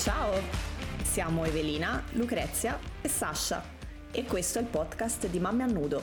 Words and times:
Ciao, 0.00 0.32
siamo 1.02 1.44
Evelina, 1.44 2.02
Lucrezia 2.12 2.78
e 3.02 3.08
Sasha 3.10 3.62
e 4.10 4.24
questo 4.24 4.58
è 4.58 4.62
il 4.62 4.68
podcast 4.68 5.28
di 5.28 5.38
Mamme 5.38 5.62
a 5.62 5.66
Nudo. 5.66 6.02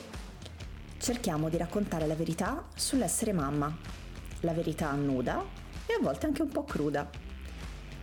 Cerchiamo 1.00 1.50
di 1.50 1.58
raccontare 1.58 2.06
la 2.06 2.14
verità 2.14 2.64
sull'essere 2.76 3.34
mamma, 3.34 3.76
la 4.42 4.54
verità 4.54 4.92
nuda 4.92 5.44
e 5.88 5.94
a 5.94 6.00
volte 6.00 6.28
anche 6.28 6.44
un 6.44 6.50
po' 6.50 6.64
cruda. 6.64 7.10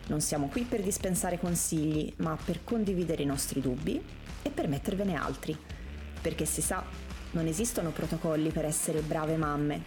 Non 0.09 0.21
siamo 0.21 0.49
qui 0.49 0.65
per 0.65 0.83
dispensare 0.83 1.39
consigli, 1.39 2.13
ma 2.17 2.37
per 2.45 2.65
condividere 2.65 3.23
i 3.23 3.27
nostri 3.27 3.61
dubbi 3.61 4.05
e 4.43 4.51
per 4.51 4.67
mettervene 4.67 5.15
altri, 5.15 5.57
perché 6.21 6.45
si 6.45 6.61
sa, 6.61 6.85
non 7.31 7.47
esistono 7.47 7.91
protocolli 7.91 8.51
per 8.51 8.65
essere 8.65 9.01
brave 9.01 9.37
mamme, 9.37 9.81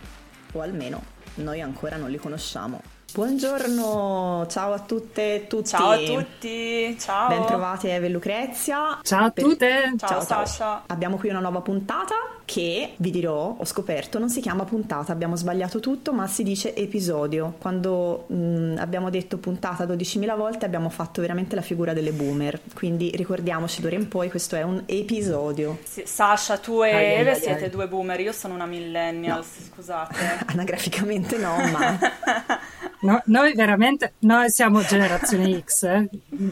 o 0.54 0.62
almeno 0.62 1.04
noi 1.36 1.60
ancora 1.60 1.98
non 1.98 2.10
li 2.10 2.18
conosciamo. 2.18 2.96
Buongiorno, 3.14 4.46
ciao 4.50 4.74
a 4.74 4.80
tutte 4.80 5.36
e 5.36 5.48
tutti. 5.48 5.70
Ciao 5.70 5.92
a 5.92 5.98
tutti, 5.98 6.96
ciao. 7.00 7.30
Bentrovate 7.30 7.92
Eve 7.92 8.08
e 8.08 8.10
Lucrezia. 8.10 9.00
Ciao 9.02 9.26
a 9.26 9.32
tutte. 9.32 9.94
Ciao, 9.98 10.10
ciao 10.10 10.22
Sasha. 10.22 10.84
Abbiamo 10.86 11.18
qui 11.18 11.30
una 11.30 11.40
nuova 11.40 11.62
puntata 11.62 12.14
che, 12.46 12.94
vi 12.98 13.10
dirò, 13.10 13.56
ho 13.58 13.66
scoperto, 13.66 14.20
non 14.20 14.30
si 14.30 14.40
chiama 14.40 14.66
puntata, 14.66 15.12
abbiamo 15.12 15.36
sbagliato 15.36 15.80
tutto, 15.80 16.14
ma 16.14 16.28
si 16.28 16.44
dice 16.44 16.76
episodio. 16.76 17.56
Quando 17.58 18.26
mh, 18.28 18.76
abbiamo 18.78 19.10
detto 19.10 19.38
puntata 19.38 19.86
12.000 19.86 20.36
volte 20.36 20.66
abbiamo 20.66 20.90
fatto 20.90 21.20
veramente 21.22 21.56
la 21.56 21.62
figura 21.62 21.94
delle 21.94 22.12
boomer, 22.12 22.60
quindi 22.76 23.12
ricordiamoci 23.16 23.82
d'ora 23.82 23.96
in 23.96 24.08
poi 24.08 24.30
questo 24.30 24.56
è 24.56 24.62
un 24.62 24.84
episodio. 24.86 25.80
Sì, 25.84 26.04
Sasha, 26.06 26.58
tu 26.58 26.84
e 26.84 26.92
ai, 26.92 27.14
Eve 27.16 27.32
ai, 27.32 27.40
siete 27.42 27.64
ai. 27.66 27.70
due 27.70 27.88
boomer, 27.88 28.20
io 28.20 28.32
sono 28.32 28.54
una 28.54 28.66
millennial, 28.66 29.40
no. 29.40 29.44
scusate. 29.44 30.16
Anagraficamente 30.48 31.38
no, 31.38 31.56
ma... 31.72 32.00
No, 33.00 33.22
noi 33.26 33.54
veramente, 33.54 34.14
noi 34.20 34.50
siamo 34.50 34.82
generazione 34.82 35.62
X, 35.62 35.84
eh? 35.84 36.10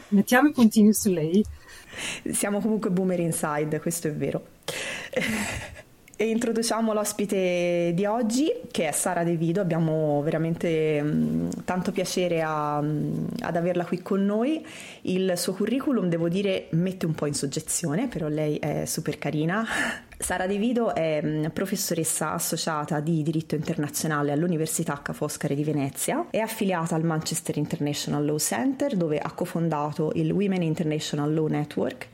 mettiamo 0.10 0.50
i 0.50 0.52
puntini 0.52 0.94
su 0.94 1.10
lei. 1.12 1.44
Siamo 2.32 2.60
comunque 2.60 2.90
boomer 2.92 3.20
inside, 3.20 3.80
questo 3.80 4.08
è 4.08 4.14
vero. 4.14 4.46
E 6.18 6.30
introduciamo 6.30 6.94
l'ospite 6.94 7.92
di 7.94 8.06
oggi 8.06 8.50
che 8.72 8.88
è 8.88 8.92
Sara 8.94 9.26
De 9.26 9.36
Vido, 9.36 9.60
abbiamo 9.60 10.22
veramente 10.22 11.02
mh, 11.02 11.66
tanto 11.66 11.92
piacere 11.92 12.42
a, 12.42 12.80
mh, 12.80 13.32
ad 13.42 13.58
averla 13.58 13.84
qui 13.84 14.02
con 14.02 14.24
noi. 14.24 14.66
Il 15.02 15.34
suo 15.36 15.52
curriculum, 15.52 16.08
devo 16.08 16.30
dire, 16.30 16.68
mette 16.70 17.06
un 17.06 17.14
po' 17.16 17.26
in 17.26 17.34
soggezione, 17.34 18.08
però 18.08 18.30
lei 18.30 18.56
è 18.60 18.86
super 18.86 19.18
carina. 19.18 19.66
Sara 20.18 20.48
De 20.48 20.58
Vido 20.58 20.96
è 20.96 21.22
mh, 21.22 21.52
professoressa 21.52 22.32
associata 22.32 23.00
di 23.02 23.22
diritto 23.22 23.56
internazionale 23.56 24.32
all'Università 24.32 25.00
Ca' 25.02 25.14
Foscari 25.14 25.56
di 25.56 25.64
Venezia, 25.64 26.28
è 26.30 26.40
affiliata 26.40 26.96
al 26.96 27.04
Manchester 27.04 27.58
International 27.58 28.24
Law 28.24 28.38
Center 28.38 28.96
dove 28.96 29.20
ha 29.20 29.32
cofondato 29.32 30.12
il 30.16 30.32
Women 30.32 30.64
International 30.64 31.34
Law 31.34 31.48
Network 31.48 32.08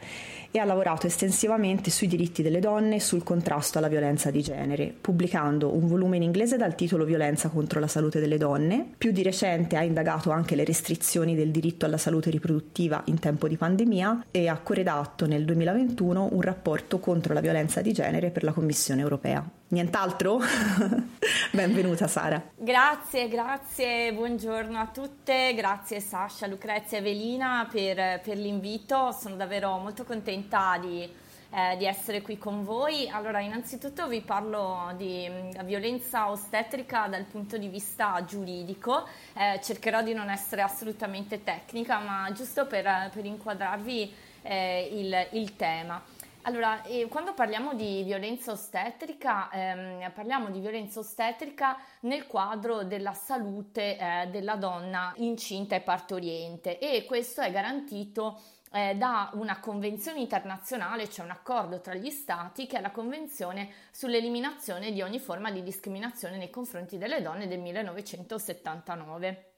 e 0.52 0.60
ha 0.60 0.66
lavorato 0.66 1.08
estensivamente 1.08 1.90
sui 1.90 2.08
diritti 2.08 2.42
delle 2.42 2.60
donne 2.60 2.96
e 2.96 3.00
sul 3.00 3.24
contrasto 3.24 3.78
alla 3.78 3.88
violenza 3.88 4.30
di 4.30 4.42
genere, 4.42 4.94
pubblicando 5.00 5.74
un 5.74 5.88
volume 5.88 6.18
in 6.18 6.24
inglese 6.24 6.58
dal 6.58 6.76
titolo 6.76 7.06
Violenza 7.06 7.50
contro 7.50 7.80
la 7.80 7.88
salute 7.88 8.20
delle 8.20 8.38
donne. 8.38 8.86
Più 8.98 9.12
di 9.12 9.24
recente 9.24 9.78
ha 9.78 9.84
indagato 9.84 10.32
anche 10.32 10.56
le 10.56 10.66
restrizioni 10.66 11.36
del 11.36 11.52
diritto 11.52 11.86
alla 11.86 11.98
salute 11.98 12.30
riproduttiva 12.30 13.02
in 13.06 13.20
tempo 13.20 13.48
di 13.48 13.58
pandemia 13.58 14.26
e 14.32 14.48
ha 14.48 14.60
corredatto 14.60 15.26
nel 15.26 15.46
2021 15.46 16.30
un 16.32 16.42
rapporto 16.42 17.00
contro 17.00 17.34
la 17.34 17.42
violenza 17.42 17.82
di 17.82 17.94
genere 17.94 18.30
per 18.30 18.44
la 18.44 18.52
Commissione 18.52 19.02
europea. 19.02 19.61
Nient'altro? 19.72 20.38
Benvenuta 21.52 22.06
Sara. 22.06 22.42
Grazie, 22.58 23.30
grazie, 23.30 24.12
buongiorno 24.12 24.78
a 24.78 24.88
tutte, 24.88 25.54
grazie 25.54 26.02
Sasha, 26.02 26.46
Lucrezia 26.46 26.98
e 26.98 27.00
Evelina 27.00 27.66
per, 27.72 28.20
per 28.20 28.36
l'invito, 28.36 29.14
sono 29.14 29.38
davvero 29.38 29.78
molto 29.78 30.04
contenta 30.04 30.78
di, 30.78 31.04
eh, 31.04 31.78
di, 31.78 31.86
essere 31.86 32.22
qui 32.22 32.38
con 32.38 32.66
voi. 32.66 33.08
Allora, 33.08 33.40
innanzitutto 33.40 34.10
vi 34.10 34.20
parlo 34.20 34.94
di 34.98 35.26
mm, 35.30 35.64
violenza 35.64 36.30
ostetrica 36.30 37.08
dal 37.08 37.24
punto 37.24 37.58
di 37.58 37.70
vista 37.70 38.26
giuridico, 38.26 39.08
eh, 39.36 39.62
cercherò 39.64 40.02
di 40.02 40.14
non 40.14 40.30
essere 40.30 40.64
assolutamente 40.64 41.46
tecnica, 41.46 42.00
ma 42.00 42.30
giusto 42.34 42.66
per, 42.66 43.10
per 43.14 43.24
inquadrarvi 43.24 44.14
eh, 44.42 44.90
il, 44.92 45.40
il 45.40 45.56
tema. 45.56 46.04
Allora, 46.44 46.82
eh, 46.84 47.08
quando 47.08 47.36
parliamo 47.36 47.76
di 47.76 48.02
violenza 48.02 48.52
ostetrica, 48.52 49.52
ehm, 49.52 50.12
parliamo 50.12 50.50
di 50.50 50.60
violenza 50.60 51.00
ostetrica 51.00 51.78
nel 52.02 52.26
quadro 52.26 52.84
della 52.84 53.14
salute 53.14 53.96
eh, 53.96 54.28
della 54.32 54.56
donna 54.56 55.14
incinta 55.18 55.76
e 55.76 55.82
partoriente 55.82 56.80
e 56.80 57.06
questo 57.06 57.42
è 57.42 57.52
garantito 57.52 58.42
eh, 58.72 58.96
da 58.96 59.30
una 59.34 59.60
convenzione 59.60 60.20
internazionale, 60.20 61.10
cioè 61.10 61.26
un 61.26 61.32
accordo 61.32 61.80
tra 61.80 61.94
gli 61.94 62.10
stati, 62.10 62.66
che 62.66 62.78
è 62.78 62.82
la 62.82 62.92
Convenzione 62.92 63.70
sull'eliminazione 63.92 64.92
di 64.92 65.04
ogni 65.04 65.20
forma 65.20 65.52
di 65.52 65.62
discriminazione 65.62 66.38
nei 66.38 66.50
confronti 66.50 66.98
delle 66.98 67.22
donne 67.22 67.48
del 67.48 67.60
1979. 67.60 69.51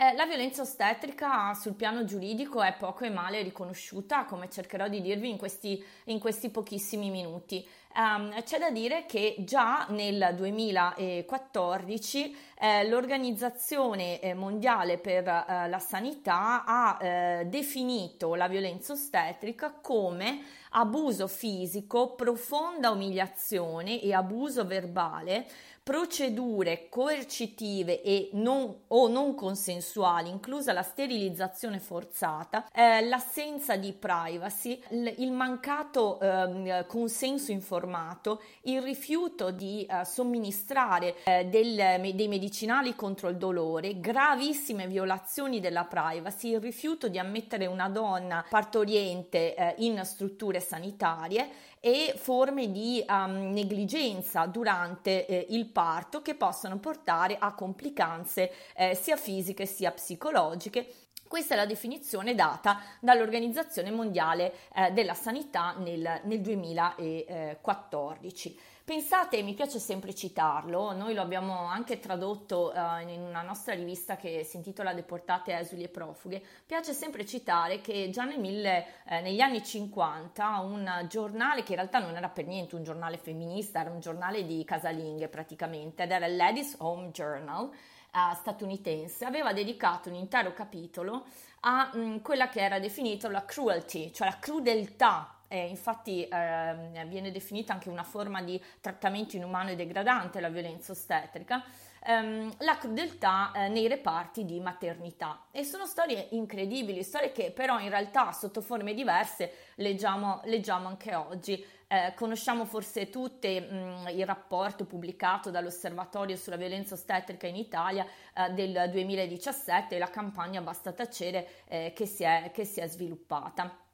Eh, 0.00 0.14
la 0.14 0.26
violenza 0.26 0.62
ostetrica 0.62 1.52
sul 1.54 1.74
piano 1.74 2.04
giuridico 2.04 2.62
è 2.62 2.72
poco 2.78 3.04
e 3.04 3.10
male 3.10 3.42
riconosciuta, 3.42 4.26
come 4.26 4.48
cercherò 4.48 4.86
di 4.86 5.00
dirvi 5.00 5.28
in 5.28 5.36
questi, 5.36 5.84
in 6.04 6.20
questi 6.20 6.50
pochissimi 6.50 7.10
minuti. 7.10 7.66
Um, 7.96 8.40
c'è 8.44 8.60
da 8.60 8.70
dire 8.70 9.06
che 9.06 9.34
già 9.40 9.86
nel 9.88 10.34
2014 10.36 12.36
eh, 12.60 12.88
l'Organizzazione 12.88 14.20
eh, 14.20 14.34
Mondiale 14.34 14.98
per 14.98 15.26
eh, 15.26 15.68
la 15.68 15.80
Sanità 15.80 16.62
ha 16.64 16.98
eh, 17.00 17.46
definito 17.46 18.36
la 18.36 18.46
violenza 18.46 18.92
ostetrica 18.92 19.72
come 19.82 20.42
abuso 20.72 21.26
fisico, 21.26 22.14
profonda 22.14 22.90
umiliazione 22.90 24.00
e 24.00 24.12
abuso 24.12 24.64
verbale 24.64 25.46
procedure 25.88 26.90
coercitive 26.90 28.02
e 28.02 28.28
non, 28.34 28.82
o 28.88 29.08
non 29.08 29.34
consensuali, 29.34 30.28
inclusa 30.28 30.74
la 30.74 30.82
sterilizzazione 30.82 31.78
forzata, 31.78 32.68
eh, 32.74 33.00
l'assenza 33.06 33.74
di 33.76 33.94
privacy, 33.94 34.78
l- 34.90 35.14
il 35.16 35.32
mancato 35.32 36.20
eh, 36.20 36.84
consenso 36.86 37.52
informato, 37.52 38.42
il 38.64 38.82
rifiuto 38.82 39.50
di 39.50 39.86
eh, 39.86 40.04
somministrare 40.04 41.14
eh, 41.24 41.46
del, 41.46 41.74
dei 42.14 42.28
medicinali 42.28 42.94
contro 42.94 43.30
il 43.30 43.38
dolore, 43.38 43.98
gravissime 43.98 44.86
violazioni 44.86 45.58
della 45.58 45.84
privacy, 45.84 46.50
il 46.50 46.60
rifiuto 46.60 47.08
di 47.08 47.18
ammettere 47.18 47.64
una 47.64 47.88
donna 47.88 48.44
partoriente 48.46 49.54
eh, 49.54 49.74
in 49.78 50.04
strutture 50.04 50.60
sanitarie 50.60 51.48
e 51.80 52.14
forme 52.16 52.70
di 52.70 53.04
um, 53.08 53.52
negligenza 53.52 54.46
durante 54.46 55.26
eh, 55.26 55.46
il 55.50 55.66
parto 55.66 56.22
che 56.22 56.34
possono 56.34 56.78
portare 56.78 57.36
a 57.38 57.54
complicanze 57.54 58.52
eh, 58.74 58.94
sia 58.94 59.16
fisiche 59.16 59.66
sia 59.66 59.92
psicologiche 59.92 60.92
questa 61.28 61.54
è 61.54 61.56
la 61.58 61.66
definizione 61.66 62.34
data 62.34 62.80
dall'Organizzazione 63.00 63.90
Mondiale 63.90 64.54
eh, 64.74 64.90
della 64.92 65.12
Sanità 65.12 65.74
nel, 65.76 66.22
nel 66.24 66.40
2014. 66.40 68.58
Pensate, 68.88 69.42
mi 69.42 69.52
piace 69.52 69.78
sempre 69.78 70.14
citarlo, 70.14 70.94
noi 70.94 71.12
lo 71.12 71.20
abbiamo 71.20 71.66
anche 71.66 71.98
tradotto 71.98 72.72
uh, 72.74 73.06
in 73.06 73.20
una 73.20 73.42
nostra 73.42 73.74
rivista 73.74 74.16
che 74.16 74.44
si 74.44 74.56
intitola 74.56 74.94
Deportate, 74.94 75.54
esuli 75.54 75.82
e 75.82 75.88
profughe, 75.90 76.42
piace 76.64 76.94
sempre 76.94 77.26
citare 77.26 77.82
che 77.82 78.08
già 78.10 78.24
nel 78.24 78.40
mille, 78.40 79.02
eh, 79.04 79.20
negli 79.20 79.40
anni 79.40 79.62
50 79.62 80.60
un 80.60 81.04
giornale 81.06 81.64
che 81.64 81.72
in 81.72 81.80
realtà 81.80 81.98
non 81.98 82.16
era 82.16 82.30
per 82.30 82.46
niente 82.46 82.76
un 82.76 82.82
giornale 82.82 83.18
femminista, 83.18 83.80
era 83.80 83.90
un 83.90 84.00
giornale 84.00 84.46
di 84.46 84.64
casalinghe 84.64 85.28
praticamente, 85.28 86.04
ed 86.04 86.10
era 86.10 86.24
il 86.24 86.36
Ladies 86.36 86.76
Home 86.78 87.10
Journal, 87.10 87.64
uh, 87.64 88.34
statunitense, 88.36 89.26
aveva 89.26 89.52
dedicato 89.52 90.08
un 90.08 90.14
intero 90.14 90.54
capitolo 90.54 91.26
a 91.60 91.90
mh, 91.92 92.00
mm, 92.00 92.16
quella 92.20 92.48
che 92.48 92.62
era 92.62 92.78
definita 92.78 93.28
la 93.28 93.44
cruelty, 93.44 94.12
cioè 94.12 94.28
la 94.28 94.38
crudeltà 94.38 95.37
eh, 95.48 95.66
infatti 95.66 96.26
eh, 96.28 97.04
viene 97.06 97.30
definita 97.30 97.72
anche 97.72 97.88
una 97.88 98.04
forma 98.04 98.42
di 98.42 98.62
trattamento 98.80 99.36
inumano 99.36 99.70
e 99.70 99.76
degradante 99.76 100.40
la 100.40 100.50
violenza 100.50 100.92
ostetrica, 100.92 101.64
ehm, 102.04 102.54
la 102.58 102.76
crudeltà 102.76 103.52
eh, 103.54 103.68
nei 103.68 103.88
reparti 103.88 104.44
di 104.44 104.60
maternità. 104.60 105.46
E 105.50 105.64
sono 105.64 105.86
storie 105.86 106.28
incredibili, 106.30 107.02
storie 107.02 107.32
che 107.32 107.50
però 107.50 107.80
in 107.80 107.88
realtà 107.88 108.30
sotto 108.32 108.60
forme 108.60 108.94
diverse 108.94 109.72
leggiamo, 109.76 110.42
leggiamo 110.44 110.88
anche 110.88 111.14
oggi. 111.14 111.64
Eh, 111.90 112.12
conosciamo 112.14 112.66
forse 112.66 113.08
tutte 113.08 113.60
mh, 113.62 114.08
il 114.10 114.26
rapporto 114.26 114.84
pubblicato 114.84 115.50
dall'Osservatorio 115.50 116.36
sulla 116.36 116.56
violenza 116.56 116.92
ostetrica 116.92 117.46
in 117.46 117.56
Italia 117.56 118.06
eh, 118.34 118.50
del 118.50 118.90
2017 118.90 119.96
e 119.96 119.98
la 119.98 120.10
campagna 120.10 120.60
Basta 120.60 120.92
tacere 120.92 121.48
eh, 121.66 121.92
che 121.94 122.04
si, 122.04 122.24
è, 122.24 122.50
che 122.52 122.66
si 122.66 122.80
è 122.80 122.86
sviluppata. 122.86 123.87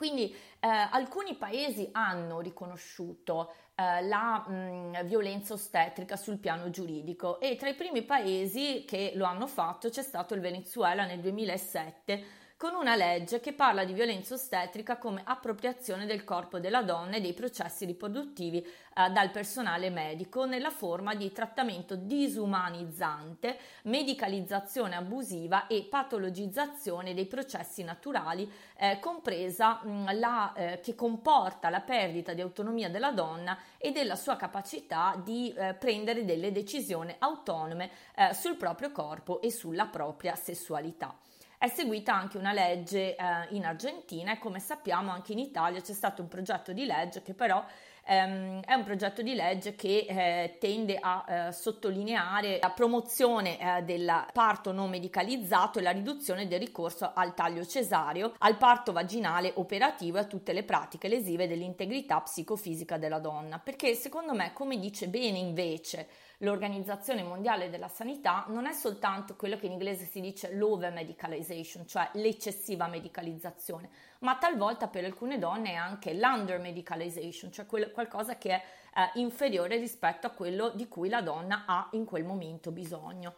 Quindi 0.00 0.34
eh, 0.60 0.66
alcuni 0.66 1.36
paesi 1.36 1.90
hanno 1.92 2.40
riconosciuto 2.40 3.52
eh, 3.74 4.00
la 4.00 4.48
mh, 4.48 5.04
violenza 5.04 5.52
ostetrica 5.52 6.16
sul 6.16 6.38
piano 6.38 6.70
giuridico 6.70 7.38
e 7.38 7.56
tra 7.56 7.68
i 7.68 7.74
primi 7.74 8.00
paesi 8.00 8.86
che 8.86 9.12
lo 9.14 9.26
hanno 9.26 9.46
fatto 9.46 9.90
c'è 9.90 10.00
stato 10.00 10.32
il 10.32 10.40
Venezuela 10.40 11.04
nel 11.04 11.20
2007 11.20 12.24
con 12.60 12.74
una 12.74 12.94
legge 12.94 13.40
che 13.40 13.54
parla 13.54 13.84
di 13.84 13.94
violenza 13.94 14.34
ostetrica 14.34 14.98
come 14.98 15.22
appropriazione 15.24 16.04
del 16.04 16.24
corpo 16.24 16.58
della 16.58 16.82
donna 16.82 17.16
e 17.16 17.22
dei 17.22 17.32
processi 17.32 17.86
riproduttivi 17.86 18.58
eh, 18.58 19.08
dal 19.08 19.30
personale 19.30 19.88
medico 19.88 20.44
nella 20.44 20.68
forma 20.68 21.14
di 21.14 21.32
trattamento 21.32 21.96
disumanizzante, 21.96 23.56
medicalizzazione 23.84 24.94
abusiva 24.94 25.68
e 25.68 25.86
patologizzazione 25.88 27.14
dei 27.14 27.24
processi 27.24 27.82
naturali, 27.82 28.46
eh, 28.76 28.98
compresa 29.00 29.82
mh, 29.82 30.18
la, 30.18 30.52
eh, 30.52 30.80
che 30.80 30.94
comporta 30.94 31.70
la 31.70 31.80
perdita 31.80 32.34
di 32.34 32.42
autonomia 32.42 32.90
della 32.90 33.12
donna 33.12 33.56
e 33.78 33.90
della 33.90 34.16
sua 34.16 34.36
capacità 34.36 35.18
di 35.24 35.50
eh, 35.56 35.72
prendere 35.72 36.26
delle 36.26 36.52
decisioni 36.52 37.16
autonome 37.20 37.90
eh, 38.14 38.34
sul 38.34 38.56
proprio 38.56 38.92
corpo 38.92 39.40
e 39.40 39.50
sulla 39.50 39.86
propria 39.86 40.34
sessualità. 40.34 41.16
È 41.62 41.68
seguita 41.68 42.14
anche 42.14 42.38
una 42.38 42.54
legge 42.54 43.14
eh, 43.14 43.16
in 43.50 43.66
Argentina 43.66 44.32
e 44.32 44.38
come 44.38 44.60
sappiamo 44.60 45.10
anche 45.10 45.32
in 45.32 45.38
Italia 45.38 45.82
c'è 45.82 45.92
stato 45.92 46.22
un 46.22 46.28
progetto 46.28 46.72
di 46.72 46.86
legge 46.86 47.20
che 47.20 47.34
però 47.34 47.62
ehm, 48.06 48.62
è 48.62 48.72
un 48.72 48.82
progetto 48.82 49.20
di 49.20 49.34
legge 49.34 49.74
che 49.74 50.06
eh, 50.08 50.56
tende 50.58 50.96
a 50.98 51.24
eh, 51.28 51.52
sottolineare 51.52 52.60
la 52.62 52.70
promozione 52.70 53.58
eh, 53.58 53.82
del 53.82 54.10
parto 54.32 54.72
non 54.72 54.88
medicalizzato 54.88 55.78
e 55.78 55.82
la 55.82 55.90
riduzione 55.90 56.48
del 56.48 56.60
ricorso 56.60 57.10
al 57.12 57.34
taglio 57.34 57.66
cesareo, 57.66 58.32
al 58.38 58.56
parto 58.56 58.92
vaginale 58.92 59.52
operativo 59.56 60.16
e 60.16 60.20
a 60.20 60.24
tutte 60.24 60.54
le 60.54 60.62
pratiche 60.62 61.08
lesive 61.08 61.46
dell'integrità 61.46 62.22
psicofisica 62.22 62.96
della 62.96 63.18
donna. 63.18 63.58
Perché 63.58 63.92
secondo 63.92 64.32
me, 64.32 64.54
come 64.54 64.78
dice 64.78 65.08
bene 65.08 65.36
invece 65.36 66.08
l'Organizzazione 66.42 67.22
Mondiale 67.22 67.70
della 67.70 67.88
Sanità 67.88 68.44
non 68.48 68.66
è 68.66 68.72
soltanto 68.72 69.36
quello 69.36 69.56
che 69.56 69.66
in 69.66 69.72
inglese 69.72 70.04
si 70.04 70.20
dice 70.20 70.54
l'over 70.54 70.92
medicalization, 70.92 71.86
cioè 71.86 72.08
l'eccessiva 72.14 72.86
medicalizzazione, 72.86 73.90
ma 74.20 74.36
talvolta 74.36 74.88
per 74.88 75.04
alcune 75.04 75.38
donne 75.38 75.72
è 75.72 75.74
anche 75.74 76.14
l'under 76.14 76.58
medicalization, 76.58 77.52
cioè 77.52 77.66
quel, 77.66 77.90
qualcosa 77.92 78.38
che 78.38 78.50
è 78.50 78.62
eh, 78.94 79.20
inferiore 79.20 79.76
rispetto 79.76 80.26
a 80.26 80.30
quello 80.30 80.70
di 80.70 80.88
cui 80.88 81.08
la 81.08 81.20
donna 81.20 81.64
ha 81.66 81.88
in 81.92 82.04
quel 82.04 82.24
momento 82.24 82.70
bisogno. 82.70 83.34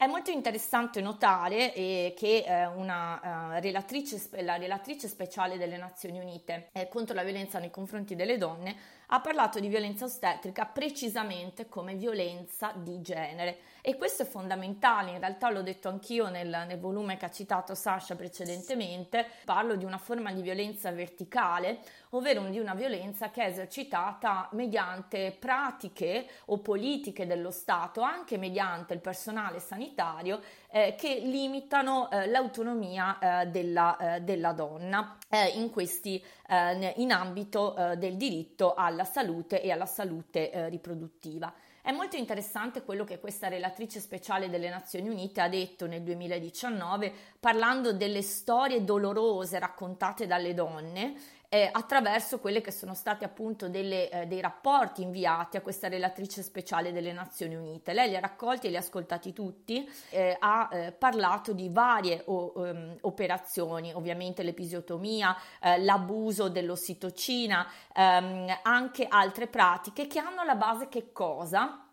È 0.00 0.06
molto 0.06 0.30
interessante 0.30 1.02
notare 1.02 1.74
eh, 1.74 2.14
che 2.16 2.42
eh, 2.46 2.64
una, 2.68 3.56
uh, 3.56 3.60
relatrice, 3.60 4.30
la 4.40 4.56
relatrice 4.56 5.08
speciale 5.08 5.58
delle 5.58 5.76
Nazioni 5.76 6.18
Unite 6.18 6.70
eh, 6.72 6.88
contro 6.88 7.14
la 7.14 7.22
violenza 7.22 7.58
nei 7.58 7.70
confronti 7.70 8.16
delle 8.16 8.38
donne 8.38 8.74
ha 9.08 9.20
parlato 9.20 9.60
di 9.60 9.68
violenza 9.68 10.06
ostetrica 10.06 10.64
precisamente 10.64 11.68
come 11.68 11.96
violenza 11.96 12.72
di 12.74 13.02
genere 13.02 13.58
e 13.82 13.96
questo 13.96 14.22
è 14.22 14.26
fondamentale, 14.26 15.12
in 15.12 15.18
realtà 15.18 15.50
l'ho 15.50 15.62
detto 15.62 15.88
anch'io 15.88 16.28
nel, 16.28 16.48
nel 16.48 16.78
volume 16.78 17.16
che 17.16 17.26
ha 17.26 17.30
citato 17.30 17.74
Sasha 17.74 18.14
precedentemente, 18.14 19.26
parlo 19.44 19.76
di 19.76 19.84
una 19.84 19.98
forma 19.98 20.32
di 20.32 20.42
violenza 20.42 20.90
verticale, 20.90 21.78
ovvero 22.10 22.42
di 22.48 22.58
una 22.58 22.74
violenza 22.74 23.30
che 23.30 23.44
è 23.44 23.48
esercitata 23.48 24.48
mediante 24.52 25.34
pratiche 25.38 26.26
o 26.46 26.58
politiche 26.58 27.26
dello 27.26 27.50
Stato, 27.50 28.00
anche 28.00 28.36
mediante 28.36 28.94
il 28.94 29.00
personale 29.00 29.60
sanitario, 29.60 30.40
eh, 30.70 30.94
che 30.96 31.20
limitano 31.22 32.10
eh, 32.10 32.28
l'autonomia 32.28 33.18
eh, 33.42 33.46
della, 33.46 33.96
eh, 34.16 34.20
della, 34.20 34.52
donna 34.52 35.16
eh, 35.28 35.48
in, 35.48 35.70
questi, 35.70 36.22
eh, 36.48 36.94
in 36.96 37.12
ambito 37.12 37.74
del 37.96 38.16
diritto 38.16 38.74
alla 38.74 39.04
salute 39.04 39.62
e 39.62 39.70
alla 39.70 39.86
salute 39.86 40.68
riproduttiva. 40.68 41.52
È 41.82 41.92
molto 41.92 42.16
interessante 42.16 42.82
quello 42.82 43.04
che 43.04 43.18
questa 43.18 43.48
relatrice 43.48 44.00
speciale 44.00 44.50
delle 44.50 44.68
Nazioni 44.68 45.08
Unite 45.08 45.40
ha 45.40 45.48
detto 45.48 45.86
nel 45.86 46.02
2019 46.02 47.10
parlando 47.40 47.94
delle 47.94 48.20
storie 48.20 48.84
dolorose 48.84 49.58
raccontate 49.58 50.26
dalle 50.26 50.52
donne 50.52 51.14
eh, 51.52 51.68
attraverso 51.70 52.38
quelle 52.38 52.60
che 52.60 52.70
sono 52.70 52.94
stati 52.94 53.24
appunto 53.24 53.68
delle, 53.68 54.08
eh, 54.08 54.26
dei 54.26 54.40
rapporti 54.40 55.02
inviati 55.02 55.56
a 55.56 55.60
questa 55.60 55.88
relatrice 55.88 56.42
speciale 56.42 56.92
delle 56.92 57.12
Nazioni 57.12 57.56
Unite. 57.56 57.92
Lei 57.92 58.08
li 58.08 58.16
ha 58.16 58.20
raccolti 58.20 58.68
e 58.68 58.70
li 58.70 58.76
ha 58.76 58.78
ascoltati 58.78 59.32
tutti, 59.32 59.86
eh, 60.10 60.36
ha 60.38 60.68
eh, 60.70 60.92
parlato 60.92 61.52
di 61.52 61.68
varie 61.68 62.22
o, 62.26 62.52
um, 62.54 62.96
operazioni, 63.00 63.92
ovviamente 63.92 64.44
l'episiotomia, 64.44 65.36
eh, 65.60 65.82
l'abuso 65.82 66.48
dell'ossitocina, 66.48 67.66
ehm, 67.96 68.60
anche 68.62 69.06
altre 69.08 69.48
pratiche 69.48 70.06
che 70.06 70.20
hanno 70.20 70.44
la 70.44 70.54
base 70.54 70.88
che 70.88 71.10
cosa? 71.10 71.89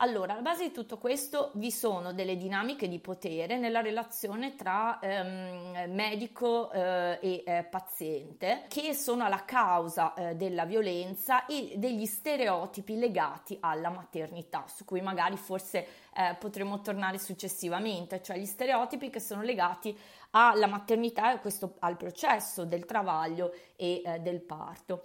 Allora, 0.00 0.34
alla 0.34 0.42
base 0.42 0.64
di 0.64 0.72
tutto 0.72 0.98
questo 0.98 1.52
vi 1.54 1.70
sono 1.70 2.12
delle 2.12 2.36
dinamiche 2.36 2.86
di 2.86 2.98
potere 2.98 3.56
nella 3.56 3.80
relazione 3.80 4.54
tra 4.54 4.98
ehm, 4.98 5.90
medico 5.90 6.70
eh, 6.70 7.18
e 7.22 7.42
eh, 7.46 7.62
paziente 7.64 8.66
che 8.68 8.92
sono 8.92 9.24
alla 9.24 9.46
causa 9.46 10.12
eh, 10.12 10.34
della 10.34 10.66
violenza 10.66 11.46
e 11.46 11.76
degli 11.76 12.04
stereotipi 12.04 12.98
legati 12.98 13.56
alla 13.58 13.88
maternità, 13.88 14.66
su 14.68 14.84
cui 14.84 15.00
magari 15.00 15.38
forse 15.38 15.86
eh, 16.14 16.36
potremo 16.38 16.82
tornare 16.82 17.16
successivamente, 17.16 18.20
cioè 18.20 18.36
gli 18.36 18.44
stereotipi 18.44 19.08
che 19.08 19.20
sono 19.20 19.40
legati 19.40 19.96
alla 20.44 20.66
maternità 20.66 21.32
e 21.32 21.40
questo, 21.40 21.76
al 21.80 21.96
processo 21.96 22.64
del 22.64 22.84
travaglio 22.84 23.52
e 23.76 24.02
eh, 24.04 24.18
del 24.20 24.40
parto. 24.40 25.02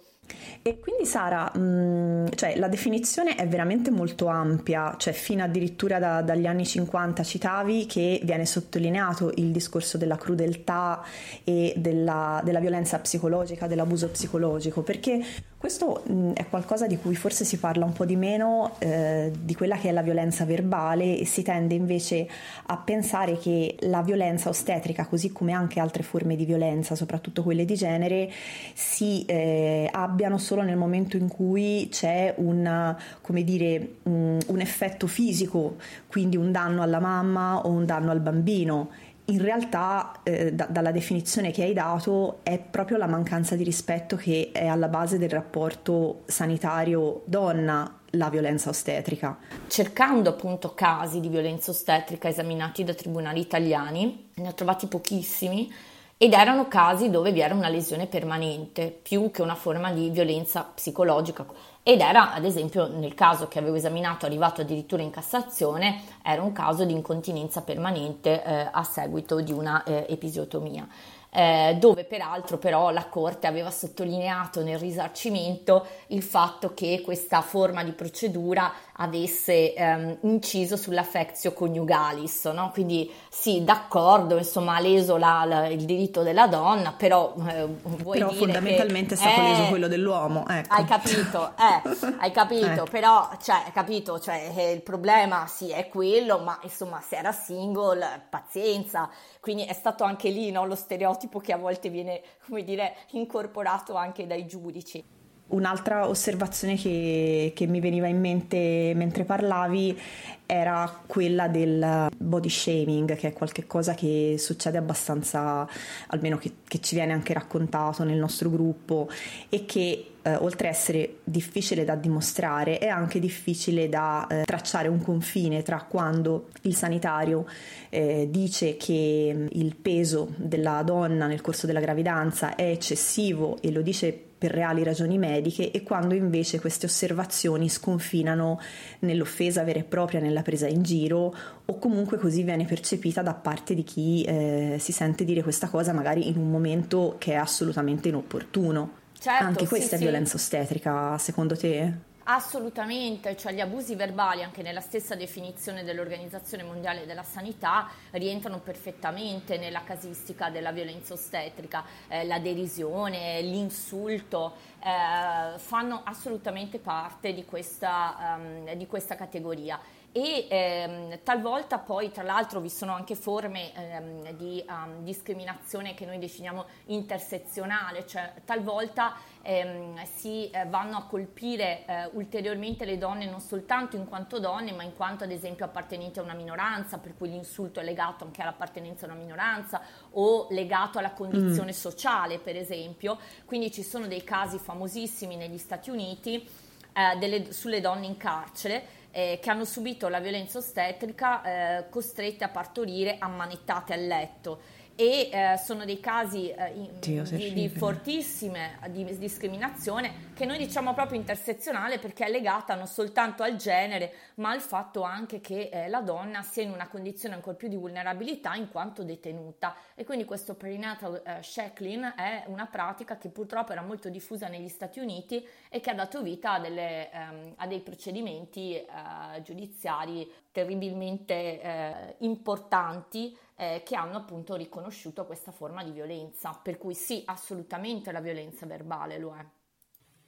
E 0.62 0.78
quindi 0.78 1.04
Sara, 1.04 1.50
mh, 1.52 1.60
mm, 1.60 2.26
cioè, 2.34 2.56
la 2.56 2.68
definizione 2.68 3.34
è 3.34 3.46
veramente 3.48 3.90
molto 3.90 4.28
ampia, 4.28 4.94
cioè 4.96 5.12
fino 5.12 5.42
addirittura 5.42 5.98
da, 5.98 6.22
dagli 6.22 6.46
anni 6.46 6.64
50 6.64 7.22
citavi 7.24 7.86
che 7.86 8.20
viene 8.22 8.46
sottolineato 8.46 9.32
il 9.36 9.50
discorso 9.50 9.98
della 9.98 10.16
crudeltà 10.16 11.02
e 11.42 11.74
della, 11.76 12.40
della 12.44 12.60
violenza 12.60 12.98
psicologica, 13.00 13.66
dell'abuso 13.66 14.08
psicologico, 14.08 14.82
perché 14.82 15.20
questo 15.62 16.02
mh, 16.04 16.32
è 16.32 16.48
qualcosa 16.48 16.88
di 16.88 16.96
cui 16.96 17.14
forse 17.14 17.44
si 17.44 17.56
parla 17.56 17.84
un 17.84 17.92
po' 17.92 18.04
di 18.04 18.16
meno 18.16 18.74
eh, 18.80 19.30
di 19.44 19.54
quella 19.54 19.76
che 19.76 19.90
è 19.90 19.92
la 19.92 20.02
violenza 20.02 20.44
verbale 20.44 21.16
e 21.16 21.24
si 21.24 21.42
tende 21.42 21.76
invece 21.76 22.28
a 22.66 22.76
pensare 22.78 23.38
che 23.38 23.76
la 23.82 24.02
violenza 24.02 24.48
ostetrica, 24.48 25.06
così 25.06 25.30
come 25.30 25.52
anche 25.52 25.78
altre 25.78 26.02
forme 26.02 26.34
di 26.34 26.44
violenza, 26.44 26.96
soprattutto 26.96 27.44
quelle 27.44 27.64
di 27.64 27.76
genere, 27.76 28.28
si 28.74 29.24
eh, 29.24 29.88
abbiano 29.92 30.36
solo 30.36 30.62
nel 30.62 30.76
momento 30.76 31.16
in 31.16 31.28
cui 31.28 31.86
c'è 31.92 32.34
un, 32.38 32.96
come 33.20 33.44
dire, 33.44 33.98
un, 34.02 34.40
un 34.44 34.60
effetto 34.60 35.06
fisico, 35.06 35.76
quindi 36.08 36.36
un 36.36 36.50
danno 36.50 36.82
alla 36.82 36.98
mamma 36.98 37.60
o 37.60 37.68
un 37.68 37.86
danno 37.86 38.10
al 38.10 38.18
bambino 38.18 38.90
in 39.26 39.40
realtà 39.40 40.20
eh, 40.22 40.52
da, 40.52 40.66
dalla 40.66 40.90
definizione 40.90 41.50
che 41.50 41.62
hai 41.62 41.72
dato 41.72 42.40
è 42.42 42.58
proprio 42.58 42.96
la 42.96 43.06
mancanza 43.06 43.54
di 43.54 43.62
rispetto 43.62 44.16
che 44.16 44.50
è 44.52 44.66
alla 44.66 44.88
base 44.88 45.18
del 45.18 45.30
rapporto 45.30 46.22
sanitario 46.26 47.22
donna 47.24 47.98
la 48.12 48.28
violenza 48.28 48.68
ostetrica. 48.68 49.38
Cercando 49.68 50.30
appunto 50.30 50.74
casi 50.74 51.20
di 51.20 51.28
violenza 51.28 51.70
ostetrica 51.70 52.28
esaminati 52.28 52.84
da 52.84 52.94
tribunali 52.94 53.40
italiani, 53.40 54.30
ne 54.34 54.48
ho 54.48 54.54
trovati 54.54 54.86
pochissimi 54.86 55.72
ed 56.16 56.34
erano 56.34 56.68
casi 56.68 57.10
dove 57.10 57.32
vi 57.32 57.40
era 57.40 57.54
una 57.54 57.68
lesione 57.68 58.06
permanente 58.06 58.96
più 59.02 59.30
che 59.30 59.42
una 59.42 59.54
forma 59.54 59.92
di 59.92 60.10
violenza 60.10 60.62
psicologica 60.62 61.44
ed 61.84 62.00
era 62.00 62.32
ad 62.32 62.44
esempio 62.44 62.86
nel 62.86 63.14
caso 63.14 63.48
che 63.48 63.58
avevo 63.58 63.74
esaminato 63.74 64.24
arrivato 64.24 64.60
addirittura 64.60 65.02
in 65.02 65.10
Cassazione 65.10 66.02
era 66.22 66.40
un 66.42 66.52
caso 66.52 66.84
di 66.84 66.92
incontinenza 66.92 67.62
permanente 67.62 68.42
eh, 68.44 68.68
a 68.70 68.84
seguito 68.84 69.40
di 69.40 69.52
una 69.52 69.82
eh, 69.82 70.06
episiotomia 70.08 70.86
eh, 71.34 71.76
dove 71.78 72.04
peraltro 72.04 72.58
però 72.58 72.90
la 72.90 73.06
Corte 73.06 73.46
aveva 73.46 73.70
sottolineato 73.70 74.62
nel 74.62 74.78
risarcimento 74.78 75.86
il 76.08 76.22
fatto 76.22 76.74
che 76.74 77.00
questa 77.02 77.40
forma 77.40 77.82
di 77.82 77.92
procedura 77.92 78.70
avesse 78.96 79.72
ehm, 79.72 80.18
inciso 80.22 80.76
sull'affectio 80.76 81.54
coniugalis, 81.54 82.44
no? 82.46 82.70
quindi 82.70 83.10
sì, 83.30 83.64
d'accordo, 83.64 84.36
insomma 84.36 84.76
ha 84.76 84.80
leso 84.80 85.16
la, 85.16 85.44
la, 85.46 85.66
il 85.68 85.86
diritto 85.86 86.22
della 86.22 86.46
donna, 86.46 86.92
però 86.92 87.34
eh, 87.48 87.66
vuoi 87.82 88.18
però 88.18 88.30
fondamentalmente 88.30 89.14
che, 89.16 89.22
è 89.22 89.26
stato 89.26 89.40
eh, 89.40 89.48
leso 89.48 89.64
quello 89.68 89.88
dell'uomo, 89.88 90.46
ecco. 90.46 90.74
Hai 90.74 90.84
capito, 90.84 91.52
eh, 91.58 92.14
hai 92.18 92.30
capito, 92.30 92.86
però, 92.90 93.30
cioè, 93.42 93.62
capito, 93.72 94.20
cioè, 94.20 94.52
eh, 94.54 94.72
il 94.72 94.82
problema 94.82 95.46
sì 95.46 95.70
è 95.70 95.88
quello, 95.88 96.40
ma 96.40 96.58
insomma 96.62 97.00
se 97.00 97.16
era 97.16 97.32
single, 97.32 98.26
pazienza, 98.28 99.08
quindi 99.40 99.64
è 99.64 99.72
stato 99.72 100.04
anche 100.04 100.28
lì 100.28 100.50
no, 100.50 100.66
lo 100.66 100.76
stereotipo 100.76 101.21
che 101.40 101.52
a 101.52 101.56
volte 101.56 101.88
viene, 101.88 102.20
come 102.46 102.64
dire, 102.64 102.94
incorporato 103.12 103.94
anche 103.94 104.26
dai 104.26 104.46
giudici. 104.46 105.02
Un'altra 105.48 106.08
osservazione 106.08 106.76
che, 106.76 107.52
che, 107.54 107.66
mi 107.66 107.80
veniva 107.80 108.06
in 108.06 108.18
mente 108.18 108.92
mentre 108.94 109.24
parlavi 109.24 110.00
era 110.46 111.02
quella 111.06 111.46
del 111.48 112.08
body 112.16 112.48
shaming, 112.48 113.14
che 113.16 113.28
è 113.28 113.32
qualcosa 113.34 113.92
che 113.92 114.36
succede 114.38 114.78
abbastanza, 114.78 115.68
almeno 116.06 116.38
che, 116.38 116.52
che 116.66 116.80
ci 116.80 116.94
viene 116.94 117.12
anche 117.12 117.34
raccontato 117.34 118.02
nel 118.02 118.16
nostro 118.16 118.48
gruppo, 118.48 119.10
e 119.50 119.66
che 119.66 120.11
eh, 120.22 120.36
oltre 120.36 120.68
a 120.68 120.70
essere 120.70 121.16
difficile 121.24 121.84
da 121.84 121.94
dimostrare, 121.94 122.78
è 122.78 122.88
anche 122.88 123.18
difficile 123.18 123.88
da 123.88 124.26
eh, 124.28 124.42
tracciare 124.44 124.88
un 124.88 125.02
confine 125.02 125.62
tra 125.62 125.84
quando 125.88 126.48
il 126.62 126.74
sanitario 126.74 127.46
eh, 127.90 128.28
dice 128.30 128.76
che 128.76 129.32
mm, 129.34 129.46
il 129.52 129.76
peso 129.76 130.32
della 130.36 130.82
donna 130.82 131.26
nel 131.26 131.40
corso 131.40 131.66
della 131.66 131.80
gravidanza 131.80 132.54
è 132.54 132.70
eccessivo 132.70 133.58
e 133.60 133.70
lo 133.70 133.82
dice 133.82 134.30
per 134.42 134.50
reali 134.50 134.82
ragioni 134.82 135.18
mediche 135.18 135.70
e 135.70 135.84
quando 135.84 136.14
invece 136.14 136.58
queste 136.58 136.86
osservazioni 136.86 137.68
sconfinano 137.68 138.58
nell'offesa 139.00 139.62
vera 139.62 139.78
e 139.78 139.84
propria, 139.84 140.18
nella 140.18 140.42
presa 140.42 140.66
in 140.66 140.82
giro 140.82 141.32
o 141.64 141.78
comunque 141.78 142.18
così 142.18 142.42
viene 142.42 142.64
percepita 142.64 143.22
da 143.22 143.34
parte 143.34 143.72
di 143.74 143.84
chi 143.84 144.24
eh, 144.24 144.78
si 144.80 144.90
sente 144.90 145.24
dire 145.24 145.44
questa 145.44 145.68
cosa 145.68 145.92
magari 145.92 146.26
in 146.28 146.38
un 146.38 146.50
momento 146.50 147.14
che 147.18 147.34
è 147.34 147.36
assolutamente 147.36 148.08
inopportuno. 148.08 149.01
Certo, 149.22 149.44
Anche 149.44 149.68
questa 149.68 149.96
sì, 149.96 150.02
è 150.02 150.04
violenza 150.04 150.36
sì. 150.36 150.36
ostetrica, 150.36 151.16
secondo 151.16 151.56
te? 151.56 151.92
Assolutamente, 152.24 153.36
cioè 153.36 153.52
gli 153.52 153.60
abusi 153.60 153.94
verbali 153.94 154.42
anche 154.42 154.62
nella 154.62 154.80
stessa 154.80 155.14
definizione 155.14 155.84
dell'Organizzazione 155.84 156.64
Mondiale 156.64 157.06
della 157.06 157.22
Sanità 157.22 157.88
rientrano 158.10 158.58
perfettamente 158.58 159.58
nella 159.58 159.84
casistica 159.84 160.50
della 160.50 160.72
violenza 160.72 161.14
ostetrica, 161.14 161.84
eh, 162.08 162.24
la 162.24 162.40
derisione, 162.40 163.40
l'insulto 163.42 164.54
eh, 164.80 165.56
fanno 165.58 166.00
assolutamente 166.02 166.80
parte 166.80 167.32
di 167.32 167.44
questa, 167.44 168.36
um, 168.38 168.72
di 168.74 168.86
questa 168.88 169.14
categoria 169.14 169.78
e 170.12 170.46
ehm, 170.48 171.20
talvolta 171.22 171.78
poi 171.78 172.10
tra 172.10 172.22
l'altro 172.22 172.60
vi 172.60 172.68
sono 172.68 172.92
anche 172.92 173.14
forme 173.14 173.72
ehm, 173.74 174.32
di 174.32 174.62
um, 174.68 175.02
discriminazione 175.02 175.94
che 175.94 176.04
noi 176.04 176.18
definiamo 176.18 176.66
intersezionale, 176.86 178.06
cioè 178.06 178.34
talvolta 178.44 179.14
ehm, 179.40 180.04
si 180.04 180.50
eh, 180.50 180.66
vanno 180.66 180.98
a 180.98 181.04
colpire 181.04 181.86
eh, 181.86 182.10
ulteriormente 182.12 182.84
le 182.84 182.98
donne 182.98 183.24
non 183.24 183.40
soltanto 183.40 183.96
in 183.96 184.06
quanto 184.06 184.38
donne 184.38 184.72
ma 184.72 184.82
in 184.82 184.94
quanto 184.94 185.24
ad 185.24 185.30
esempio 185.30 185.64
appartenenti 185.64 186.18
a 186.18 186.22
una 186.22 186.34
minoranza, 186.34 186.98
per 186.98 187.16
cui 187.16 187.30
l'insulto 187.30 187.80
è 187.80 187.82
legato 187.82 188.24
anche 188.24 188.42
all'appartenenza 188.42 189.06
a 189.06 189.10
una 189.10 189.18
minoranza 189.18 189.80
o 190.10 190.46
legato 190.50 190.98
alla 190.98 191.12
condizione 191.12 191.70
mm. 191.70 191.74
sociale 191.74 192.38
per 192.38 192.56
esempio, 192.56 193.18
quindi 193.46 193.72
ci 193.72 193.82
sono 193.82 194.06
dei 194.06 194.24
casi 194.24 194.58
famosissimi 194.58 195.36
negli 195.36 195.58
Stati 195.58 195.88
Uniti 195.88 196.46
eh, 196.92 197.16
delle, 197.16 197.52
sulle 197.52 197.80
donne 197.80 198.04
in 198.04 198.18
carcere 198.18 199.00
eh, 199.12 199.38
che 199.40 199.50
hanno 199.50 199.64
subito 199.64 200.08
la 200.08 200.18
violenza 200.18 200.58
ostetrica 200.58 201.42
eh, 201.78 201.88
costrette 201.88 202.44
a 202.44 202.48
partorire 202.48 203.16
ammanettate 203.18 203.92
a 203.92 203.96
letto 203.96 204.60
e 204.94 205.30
eh, 205.32 205.56
sono 205.58 205.84
dei 205.84 206.00
casi 206.00 206.50
eh, 206.50 206.90
Dio, 207.00 207.22
di, 207.24 207.52
di, 207.52 207.68
fortissime 207.68 208.78
di 208.90 209.04
discriminazione 209.18 210.30
che 210.34 210.44
noi 210.44 210.58
diciamo 210.58 210.94
proprio 210.94 211.18
intersezionale 211.18 211.98
perché 211.98 212.26
è 212.26 212.30
legata 212.30 212.74
non 212.74 212.86
soltanto 212.86 213.42
al 213.42 213.56
genere 213.56 214.12
ma 214.36 214.50
al 214.50 214.60
fatto 214.60 215.02
anche 215.02 215.40
che 215.40 215.70
eh, 215.72 215.88
la 215.88 216.00
donna 216.00 216.42
sia 216.42 216.62
in 216.62 216.70
una 216.70 216.88
condizione 216.88 217.34
ancora 217.34 217.56
più 217.56 217.68
di 217.68 217.76
vulnerabilità 217.76 218.54
in 218.54 218.68
quanto 218.70 219.02
detenuta. 219.02 219.74
E 219.94 220.04
quindi 220.04 220.24
questo 220.24 220.54
perinatal 220.54 221.22
eh, 221.24 221.42
shackling 221.42 222.14
è 222.14 222.44
una 222.46 222.66
pratica 222.66 223.16
che 223.16 223.28
purtroppo 223.28 223.72
era 223.72 223.82
molto 223.82 224.08
diffusa 224.08 224.48
negli 224.48 224.68
Stati 224.68 225.00
Uniti 225.00 225.46
e 225.68 225.80
che 225.80 225.90
ha 225.90 225.94
dato 225.94 226.22
vita 226.22 226.52
a, 226.52 226.60
delle, 226.60 227.10
ehm, 227.10 227.54
a 227.56 227.66
dei 227.66 227.80
procedimenti 227.80 228.74
eh, 228.74 229.42
giudiziari 229.42 230.30
terribilmente 230.52 231.60
eh, 231.60 232.14
importanti 232.18 233.36
eh, 233.56 233.82
che 233.84 233.96
hanno 233.96 234.16
appunto 234.16 234.54
riconosciuto 234.54 235.26
questa 235.26 235.52
forma 235.52 235.84
di 235.84 235.92
violenza, 235.92 236.58
per 236.62 236.78
cui 236.78 236.94
sì, 236.94 237.22
assolutamente 237.26 238.12
la 238.12 238.20
violenza 238.20 238.66
verbale 238.66 239.18
lo 239.18 239.34
è. 239.34 239.46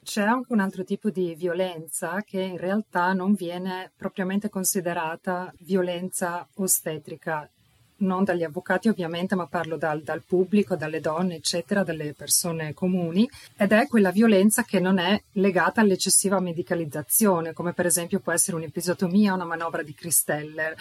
C'è 0.05 0.21
anche 0.21 0.53
un 0.53 0.59
altro 0.59 0.83
tipo 0.83 1.09
di 1.09 1.33
violenza 1.33 2.21
che 2.21 2.39
in 2.39 2.57
realtà 2.57 3.11
non 3.13 3.33
viene 3.33 3.91
propriamente 3.95 4.49
considerata 4.49 5.51
violenza 5.61 6.47
ostetrica, 6.55 7.49
non 7.97 8.23
dagli 8.23 8.43
avvocati 8.43 8.89
ovviamente, 8.89 9.35
ma 9.35 9.47
parlo 9.47 9.77
dal, 9.77 10.01
dal, 10.01 10.21
pubblico, 10.25 10.75
dalle 10.75 10.99
donne, 10.99 11.35
eccetera, 11.35 11.83
dalle 11.83 12.13
persone 12.13 12.73
comuni, 12.73 13.29
ed 13.55 13.71
è 13.71 13.87
quella 13.87 14.11
violenza 14.11 14.63
che 14.63 14.79
non 14.79 14.97
è 14.97 15.21
legata 15.33 15.81
all'eccessiva 15.81 16.39
medicalizzazione, 16.39 17.53
come 17.53 17.73
per 17.73 17.85
esempio 17.85 18.19
può 18.19 18.31
essere 18.31 18.57
un'episotomia 18.57 19.33
una 19.33 19.45
manovra 19.45 19.83
di 19.83 19.93
Christeller. 19.93 20.75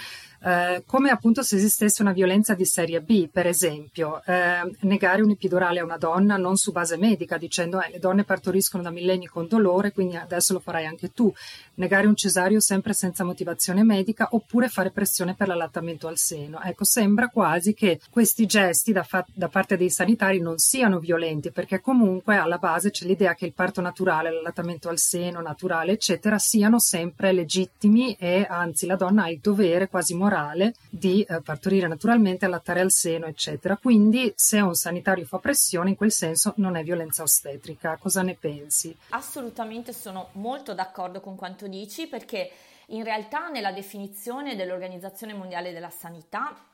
Eh, 0.46 0.82
come 0.84 1.10
appunto 1.10 1.42
se 1.42 1.56
esistesse 1.56 2.02
una 2.02 2.12
violenza 2.12 2.54
di 2.54 2.64
serie 2.66 3.00
B, 3.00 3.28
per 3.28 3.46
esempio, 3.46 4.22
eh, 4.24 4.60
negare 4.80 5.22
un 5.22 5.30
epidurale 5.30 5.80
a 5.80 5.84
una 5.84 5.96
donna 5.96 6.36
non 6.36 6.56
su 6.56 6.72
base 6.72 6.96
medica, 6.96 7.38
dicendo 7.38 7.80
eh, 7.80 7.90
le 7.90 7.98
donne 7.98 8.24
partoriscono 8.24 8.82
da 8.82 8.90
millenni 8.90 9.26
con 9.26 9.46
dolore, 9.48 9.92
quindi 9.92 10.16
adesso 10.16 10.52
lo 10.52 10.60
farai 10.60 10.84
anche 10.84 11.12
tu, 11.12 11.32
negare 11.74 12.06
un 12.06 12.14
cesario 12.14 12.60
sempre 12.60 12.92
senza 12.92 13.24
motivazione 13.24 13.84
medica, 13.84 14.28
oppure 14.32 14.68
fare 14.68 14.90
pressione 14.90 15.34
per 15.34 15.48
l'allattamento 15.48 16.08
al 16.08 16.18
seno. 16.18 16.60
Ecco, 16.62 16.84
sembra 17.04 17.28
quasi 17.28 17.74
che 17.74 18.00
questi 18.10 18.46
gesti 18.46 18.90
da, 18.90 19.02
fa- 19.02 19.26
da 19.30 19.48
parte 19.48 19.76
dei 19.76 19.90
sanitari 19.90 20.40
non 20.40 20.56
siano 20.56 20.98
violenti, 20.98 21.50
perché 21.50 21.82
comunque 21.82 22.36
alla 22.36 22.56
base 22.56 22.90
c'è 22.90 23.04
l'idea 23.04 23.34
che 23.34 23.44
il 23.44 23.52
parto 23.52 23.82
naturale, 23.82 24.32
l'allattamento 24.32 24.88
al 24.88 24.96
seno 24.96 25.42
naturale, 25.42 25.92
eccetera, 25.92 26.38
siano 26.38 26.78
sempre 26.78 27.32
legittimi 27.32 28.14
e 28.18 28.46
anzi 28.48 28.86
la 28.86 28.96
donna 28.96 29.24
ha 29.24 29.30
il 29.30 29.38
dovere 29.38 29.88
quasi 29.88 30.14
morale 30.14 30.74
di 30.88 31.20
eh, 31.22 31.42
partorire 31.42 31.88
naturalmente, 31.88 32.46
allattare 32.46 32.80
al 32.80 32.90
seno, 32.90 33.26
eccetera. 33.26 33.76
Quindi 33.76 34.32
se 34.34 34.60
un 34.60 34.74
sanitario 34.74 35.26
fa 35.26 35.38
pressione, 35.38 35.90
in 35.90 35.96
quel 35.96 36.12
senso 36.12 36.54
non 36.56 36.76
è 36.76 36.82
violenza 36.82 37.22
ostetrica. 37.22 37.98
Cosa 38.00 38.22
ne 38.22 38.34
pensi? 38.34 38.96
Assolutamente 39.10 39.92
sono 39.92 40.28
molto 40.32 40.72
d'accordo 40.72 41.20
con 41.20 41.36
quanto 41.36 41.68
dici 41.68 42.06
perché 42.06 42.50
in 42.88 43.04
realtà 43.04 43.48
nella 43.48 43.72
definizione 43.72 44.56
dell'Organizzazione 44.56 45.34
Mondiale 45.34 45.72
della 45.72 45.90
Sanità 45.90 46.72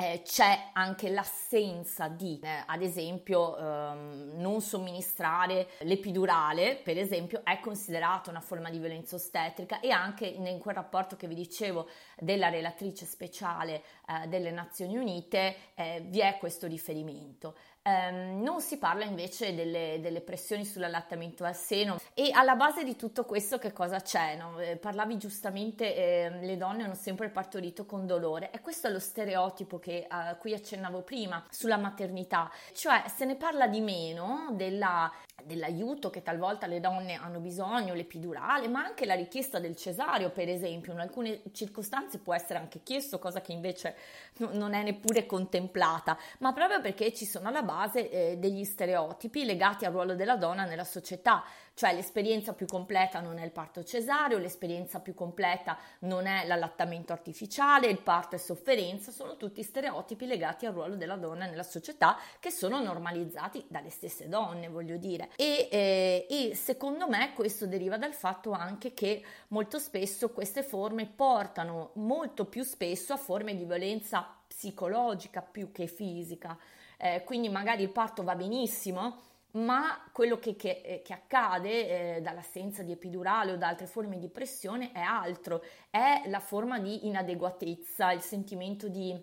eh, 0.00 0.22
c'è 0.22 0.70
anche 0.74 1.10
l'assenza 1.10 2.06
di, 2.06 2.38
eh, 2.40 2.62
ad 2.66 2.82
esempio, 2.82 3.58
ehm, 3.58 4.34
non 4.36 4.60
somministrare 4.60 5.70
l'epidurale, 5.80 6.76
per 6.76 6.96
esempio, 6.96 7.40
è 7.42 7.58
considerata 7.58 8.30
una 8.30 8.40
forma 8.40 8.70
di 8.70 8.78
violenza 8.78 9.16
ostetrica 9.16 9.80
e 9.80 9.90
anche 9.90 10.24
in 10.24 10.60
quel 10.60 10.76
rapporto 10.76 11.16
che 11.16 11.26
vi 11.26 11.34
dicevo 11.34 11.88
della 12.16 12.48
relatrice 12.48 13.06
speciale 13.06 13.82
eh, 14.06 14.28
delle 14.28 14.52
Nazioni 14.52 14.96
Unite 14.96 15.56
eh, 15.74 16.04
vi 16.06 16.20
è 16.20 16.36
questo 16.38 16.68
riferimento. 16.68 17.56
Um, 17.88 18.42
non 18.42 18.60
si 18.60 18.76
parla 18.76 19.04
invece 19.04 19.54
delle, 19.54 19.98
delle, 20.02 20.20
pressioni 20.20 20.66
sull'allattamento 20.66 21.44
al 21.44 21.56
seno 21.56 21.98
e 22.12 22.30
alla 22.32 22.54
base 22.54 22.84
di 22.84 22.96
tutto 22.96 23.24
questo 23.24 23.56
che 23.56 23.72
cosa 23.72 24.00
c'è? 24.00 24.36
No? 24.36 24.60
Eh, 24.60 24.76
parlavi 24.76 25.16
giustamente, 25.16 25.94
eh, 25.94 26.30
le 26.42 26.56
donne 26.58 26.84
hanno 26.84 26.94
sempre 26.94 27.30
partorito 27.30 27.86
con 27.86 28.06
dolore 28.06 28.50
e 28.50 28.60
questo 28.60 28.88
è 28.88 28.90
lo 28.90 28.98
stereotipo 28.98 29.78
che, 29.78 30.04
a 30.06 30.34
cui 30.36 30.52
accennavo 30.52 31.00
prima 31.00 31.42
sulla 31.48 31.78
maternità, 31.78 32.50
cioè 32.74 33.04
se 33.06 33.24
ne 33.24 33.36
parla 33.36 33.66
di 33.66 33.80
meno 33.80 34.50
della, 34.52 35.10
dell'aiuto 35.44 36.10
che 36.10 36.22
talvolta 36.22 36.66
le 36.66 36.80
donne 36.80 37.14
hanno 37.14 37.38
bisogno, 37.38 37.94
l'epidurale, 37.94 38.68
ma 38.68 38.84
anche 38.84 39.06
la 39.06 39.14
richiesta 39.14 39.58
del 39.58 39.76
cesareo 39.76 40.30
per 40.30 40.48
esempio, 40.48 40.92
in 40.92 41.00
alcune 41.00 41.42
circostanze 41.52 42.18
può 42.18 42.34
essere 42.34 42.58
anche 42.58 42.82
chiesto, 42.82 43.18
cosa 43.18 43.40
che 43.40 43.52
invece 43.52 43.94
non 44.38 44.74
è 44.74 44.82
neppure 44.82 45.26
contemplata, 45.26 46.16
ma 46.38 46.52
proprio 46.52 46.80
perché 46.80 47.12
ci 47.12 47.24
sono 47.24 47.48
alla 47.48 47.62
base 47.62 48.10
eh, 48.10 48.36
degli 48.38 48.64
stereotipi 48.64 49.44
legati 49.44 49.84
al 49.84 49.92
ruolo 49.92 50.14
della 50.14 50.36
donna 50.36 50.64
nella 50.64 50.84
società, 50.84 51.44
cioè 51.74 51.94
l'esperienza 51.94 52.54
più 52.54 52.66
completa 52.66 53.20
non 53.20 53.38
è 53.38 53.44
il 53.44 53.52
parto 53.52 53.84
cesareo, 53.84 54.38
l'esperienza 54.38 54.98
più 54.98 55.14
completa 55.14 55.78
non 56.00 56.26
è 56.26 56.44
l'allattamento 56.44 57.12
artificiale, 57.12 57.86
il 57.86 58.00
parto 58.00 58.34
è 58.34 58.38
sofferenza, 58.38 59.12
sono 59.12 59.36
tutti 59.36 59.62
stereotipi 59.62 60.26
legati 60.26 60.66
al 60.66 60.72
ruolo 60.72 60.96
della 60.96 61.14
donna 61.14 61.46
nella 61.46 61.62
società 61.62 62.18
che 62.40 62.50
sono 62.50 62.82
normalizzati 62.82 63.64
dalle 63.68 63.90
stesse 63.90 64.28
donne, 64.28 64.68
voglio 64.68 64.96
dire. 64.96 65.27
E, 65.36 65.68
eh, 65.70 66.26
e 66.28 66.54
secondo 66.54 67.08
me 67.08 67.32
questo 67.34 67.66
deriva 67.66 67.96
dal 67.96 68.14
fatto 68.14 68.52
anche 68.52 68.92
che 68.94 69.22
molto 69.48 69.78
spesso 69.78 70.30
queste 70.30 70.62
forme 70.62 71.06
portano 71.06 71.90
molto 71.94 72.44
più 72.44 72.62
spesso 72.62 73.12
a 73.12 73.16
forme 73.16 73.56
di 73.56 73.64
violenza 73.64 74.26
psicologica 74.46 75.42
più 75.42 75.72
che 75.72 75.86
fisica. 75.86 76.58
Eh, 76.96 77.22
quindi 77.24 77.48
magari 77.48 77.82
il 77.82 77.90
parto 77.90 78.22
va 78.24 78.34
benissimo, 78.34 79.22
ma 79.52 80.08
quello 80.12 80.38
che, 80.38 80.56
che, 80.56 80.82
eh, 80.84 81.02
che 81.02 81.12
accade 81.12 82.16
eh, 82.16 82.20
dall'assenza 82.20 82.82
di 82.82 82.92
epidurale 82.92 83.52
o 83.52 83.56
da 83.56 83.68
altre 83.68 83.86
forme 83.86 84.18
di 84.18 84.28
pressione 84.28 84.92
è 84.92 85.00
altro, 85.00 85.62
è 85.90 86.22
la 86.26 86.40
forma 86.40 86.78
di 86.78 87.06
inadeguatezza, 87.06 88.12
il 88.12 88.20
sentimento 88.20 88.88
di 88.88 89.16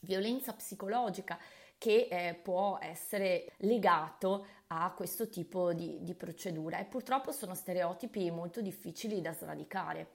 violenza 0.00 0.52
psicologica 0.52 1.38
che 1.78 2.08
eh, 2.10 2.34
può 2.34 2.78
essere 2.80 3.52
legato 3.58 4.46
a 4.68 4.92
questo 4.96 5.28
tipo 5.28 5.72
di, 5.72 5.98
di 6.00 6.14
procedura 6.14 6.78
e 6.78 6.84
purtroppo 6.84 7.30
sono 7.30 7.54
stereotipi 7.54 8.30
molto 8.30 8.60
difficili 8.60 9.20
da 9.20 9.32
sradicare. 9.32 10.08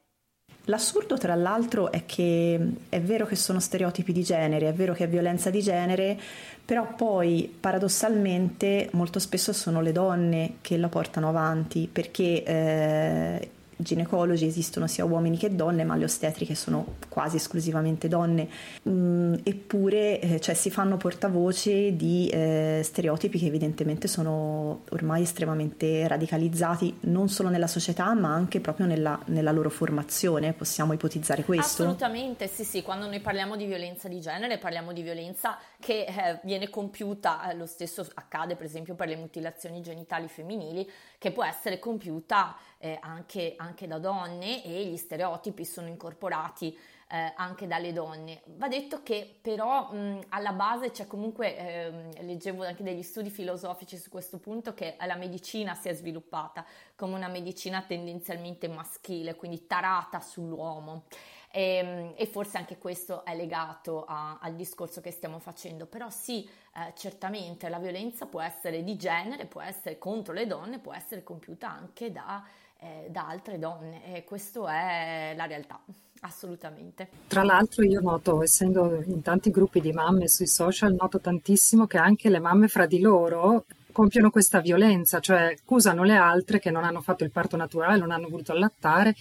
L'assurdo, 0.66 1.18
tra 1.18 1.34
l'altro, 1.34 1.92
è 1.92 2.06
che 2.06 2.74
è 2.90 3.02
vero 3.02 3.26
che 3.26 3.36
sono 3.36 3.60
stereotipi 3.60 4.12
di 4.12 4.22
genere, 4.22 4.68
è 4.68 4.74
vero 4.74 4.94
che 4.94 5.06
è 5.06 5.08
violenza 5.08 5.50
di 5.50 5.62
genere, 5.62 6.20
però 6.64 6.94
poi 6.94 7.56
paradossalmente 7.60 8.90
molto 8.92 9.18
spesso 9.20 9.54
sono 9.54 9.82
le 9.82 9.92
donne 9.92 10.58
che 10.62 10.78
la 10.78 10.90
portano 10.90 11.30
avanti 11.30 11.90
perché 11.92 12.44
eh, 12.44 13.52
ginecologi 13.82 14.46
esistono 14.46 14.88
sia 14.88 15.06
uomini 15.06 15.38
che 15.38 15.56
donne, 15.56 15.84
ma 15.84 15.96
le 15.96 16.06
ostetriche 16.06 16.56
sono 16.56 16.96
quasi 17.10 17.38
esclusivamente 17.38 18.08
donne, 18.08 18.48
mm, 18.88 19.36
eppure 19.44 20.20
eh, 20.20 20.40
cioè, 20.40 20.56
si 20.56 20.70
fanno 20.70 20.98
portavoce 20.98 21.96
di 21.96 22.30
eh, 22.30 22.82
stereotipi 22.84 23.40
che 23.40 23.46
evidentemente 23.48 24.08
sono 24.08 24.82
ormai 24.90 25.24
estremamente 25.24 26.08
radicalizzati 26.08 26.98
non 27.02 27.30
solo 27.30 27.50
nella 27.50 27.68
società 27.68 28.14
ma 28.14 28.34
anche 28.34 28.60
proprio 28.60 28.86
nella, 28.86 29.20
nella 29.26 29.52
loro 29.52 29.70
formazione, 29.70 30.54
possiamo 30.54 30.94
ipotizzare 30.94 31.44
questo? 31.44 31.84
Assolutamente, 31.84 32.48
sì 32.48 32.64
sì, 32.64 32.82
quando 32.82 33.08
noi 33.08 33.20
parliamo 33.20 33.56
di 33.56 33.66
violenza 33.66 34.08
di 34.08 34.20
genere 34.20 34.58
parliamo 34.58 34.94
di 34.94 35.02
violenza 35.02 35.58
che 35.80 36.06
eh, 36.06 36.40
viene 36.44 36.70
compiuta, 36.70 37.50
eh, 37.50 37.56
lo 37.56 37.66
stesso 37.66 38.06
accade 38.14 38.56
per 38.56 38.66
esempio 38.66 38.96
per 38.96 39.08
le 39.08 39.16
mutilazioni 39.16 39.82
genitali 39.82 40.28
femminili, 40.28 40.90
che 41.22 41.32
può 41.32 41.46
essere 41.46 41.78
compiuta 41.78 42.58
eh, 42.80 42.98
anche, 43.00 43.54
anche, 43.56 43.86
da 43.86 44.00
donne 44.00 44.64
e 44.64 44.88
gli 44.88 44.98
stereotipi 44.98 45.66
sono 45.66 45.88
incorporati 45.88 46.76
eh, 47.12 47.32
anche 47.36 47.68
dalle 47.68 47.94
donne. 47.94 48.42
Va 48.56 48.68
detto 48.68 49.04
che 49.04 49.38
però 49.40 49.92
mh, 49.94 50.26
alla 50.30 50.54
base 50.54 50.90
c'è 50.90 51.06
comunque, 51.06 51.56
eh, 51.56 52.24
leggevo 52.24 52.66
anche 52.66 52.82
degli 52.82 53.04
studi 53.04 53.30
filosofici 53.30 53.98
su 53.98 54.10
questo 54.10 54.40
punto, 54.40 54.74
che 54.74 54.98
la 55.06 55.16
medicina 55.16 55.76
si 55.76 55.90
è 55.90 55.94
sviluppata 55.94 56.66
come 56.96 57.14
una 57.14 57.28
medicina 57.28 57.84
tendenzialmente 57.84 58.68
maschile, 58.68 59.36
quindi 59.36 59.68
tarata 59.68 60.22
sull'uomo. 60.22 61.04
E, 61.52 61.62
ehm, 61.76 62.14
e, 62.16 62.26
forse 62.26 62.58
anche 62.58 62.80
questo 62.80 63.24
è 63.24 63.36
legato 63.36 64.06
a, 64.06 64.40
al 64.42 64.56
discorso 64.56 65.02
che 65.02 65.12
stiamo 65.12 65.38
facendo, 65.38 65.86
però 65.86 66.10
sì, 66.10 66.50
eh, 66.74 66.94
certamente 66.96 67.70
la 67.70 67.80
violenza 67.80 68.26
può 68.26 68.42
essere 68.42 68.84
di 68.84 68.96
genere, 68.96 69.46
può 69.46 69.62
essere 69.62 69.98
contro 69.98 70.34
le 70.34 70.48
donne, 70.48 70.80
può 70.80 70.94
essere 70.94 71.24
compiuta 71.24 71.70
anche 71.70 72.12
da 72.12 72.44
eh, 72.82 73.08
da 73.10 73.28
altre 73.28 73.60
donne 73.60 74.16
e 74.16 74.24
questo 74.24 74.68
è 74.68 75.34
la 75.38 75.46
realtà, 75.46 75.80
assolutamente. 76.22 77.10
Tra 77.28 77.44
l'altro 77.44 77.84
io 77.84 78.02
noto, 78.02 78.42
essendo 78.42 79.04
in 79.06 79.22
tanti 79.22 79.52
gruppi 79.52 79.80
di 79.80 79.92
mamme 79.92 80.28
sui 80.28 80.48
social, 80.48 80.96
noto 80.96 81.20
tantissimo 81.20 81.86
che 81.86 82.00
anche 82.00 82.30
le 82.30 82.40
mamme 82.40 82.68
fra 82.68 82.88
di 82.88 83.00
loro 83.00 83.66
compiono 83.92 84.32
questa 84.32 84.62
violenza, 84.62 85.20
cioè 85.20 85.56
accusano 85.60 86.04
le 86.04 86.16
altre 86.16 86.60
che 86.60 86.72
non 86.72 86.84
hanno 86.84 87.02
fatto 87.02 87.24
il 87.24 87.32
parto 87.32 87.56
naturale, 87.56 88.00
non 88.00 88.10
hanno 88.10 88.30
voluto 88.30 88.52
allattare 88.52 89.16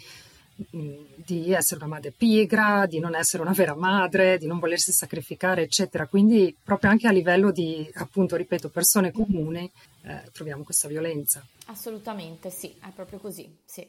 di 0.70 1.52
essere 1.52 1.80
una 1.80 1.94
madre 1.94 2.10
pigra, 2.10 2.86
di 2.86 2.98
non 2.98 3.14
essere 3.14 3.42
una 3.42 3.52
vera 3.52 3.74
madre, 3.74 4.38
di 4.38 4.46
non 4.46 4.58
volersi 4.58 4.92
sacrificare, 4.92 5.62
eccetera. 5.62 6.06
Quindi 6.06 6.54
proprio 6.62 6.90
anche 6.90 7.08
a 7.08 7.12
livello 7.12 7.50
di, 7.50 7.88
appunto, 7.94 8.36
ripeto, 8.36 8.68
persone 8.68 9.12
comuni 9.12 9.70
eh, 10.02 10.22
troviamo 10.32 10.62
questa 10.62 10.88
violenza. 10.88 11.44
Assolutamente, 11.66 12.50
sì, 12.50 12.74
è 12.80 12.90
proprio 12.94 13.18
così, 13.18 13.48
sì. 13.64 13.86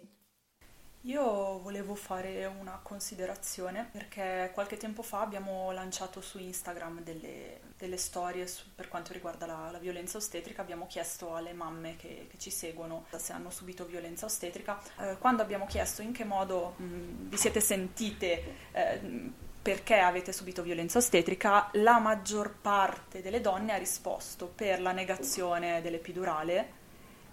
Io 1.05 1.57
volevo 1.59 1.95
fare 1.95 2.45
una 2.45 2.79
considerazione 2.83 3.89
perché 3.91 4.51
qualche 4.53 4.77
tempo 4.77 5.01
fa 5.01 5.21
abbiamo 5.21 5.71
lanciato 5.71 6.21
su 6.21 6.37
Instagram 6.37 7.01
delle, 7.01 7.59
delle 7.75 7.97
storie 7.97 8.45
su, 8.45 8.65
per 8.75 8.87
quanto 8.87 9.11
riguarda 9.11 9.47
la, 9.47 9.71
la, 9.71 9.79
violenza 9.79 10.17
ostetrica, 10.17 10.61
abbiamo 10.61 10.85
chiesto 10.85 11.33
alle 11.33 11.53
mamme 11.53 11.95
che, 11.95 12.27
che, 12.29 12.37
ci 12.37 12.51
seguono 12.51 13.05
se 13.15 13.33
hanno 13.33 13.49
subito 13.49 13.83
violenza 13.85 14.27
ostetrica, 14.27 14.79
eh, 14.99 15.17
quando 15.17 15.41
abbiamo 15.41 15.65
chiesto 15.65 16.03
in 16.03 16.11
che 16.11 16.23
modo 16.23 16.75
mh, 16.77 17.29
vi 17.29 17.37
siete 17.37 17.61
sentite 17.61 18.55
eh, 18.71 19.31
perché 19.59 19.97
avete 19.97 20.31
subito 20.31 20.61
violenza 20.61 20.99
ostetrica, 20.99 21.69
la 21.73 21.97
maggior 21.97 22.53
parte 22.61 23.23
delle 23.23 23.41
donne 23.41 23.73
ha 23.73 23.77
risposto 23.77 24.45
per 24.45 24.79
la 24.79 24.91
negazione 24.91 25.81
dell'epidurale 25.81 26.79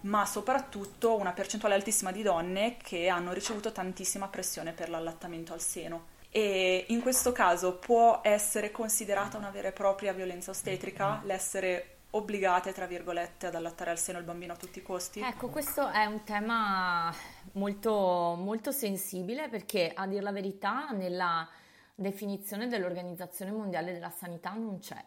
ma 0.02 0.24
soprattutto 0.24 1.16
una 1.16 1.32
percentuale 1.32 1.74
altissima 1.74 2.12
di 2.12 2.22
donne 2.22 2.76
che 2.76 3.08
hanno 3.08 3.32
ricevuto 3.32 3.72
tantissima 3.72 4.28
pressione 4.28 4.72
per 4.72 4.88
l'allattamento 4.88 5.52
al 5.52 5.60
seno. 5.60 6.16
E 6.30 6.84
in 6.88 7.00
questo 7.00 7.32
caso 7.32 7.76
può 7.76 8.20
essere 8.22 8.70
considerata 8.70 9.38
una 9.38 9.50
vera 9.50 9.68
e 9.68 9.72
propria 9.72 10.12
violenza 10.12 10.50
ostetrica 10.50 11.20
l'essere 11.24 11.96
obbligate, 12.10 12.72
tra 12.72 12.86
virgolette, 12.86 13.46
ad 13.46 13.54
allattare 13.54 13.90
al 13.90 13.98
seno 13.98 14.18
il 14.18 14.24
bambino 14.24 14.52
a 14.52 14.56
tutti 14.56 14.78
i 14.78 14.82
costi? 14.82 15.20
Ecco, 15.20 15.48
questo 15.48 15.88
è 15.88 16.04
un 16.04 16.22
tema 16.24 17.12
molto, 17.52 18.34
molto 18.38 18.72
sensibile 18.72 19.48
perché, 19.48 19.92
a 19.94 20.06
dir 20.06 20.22
la 20.22 20.32
verità, 20.32 20.90
nella 20.90 21.48
definizione 21.94 22.68
dell'Organizzazione 22.68 23.50
Mondiale 23.50 23.92
della 23.92 24.10
Sanità 24.10 24.52
non 24.52 24.78
c'è 24.78 25.02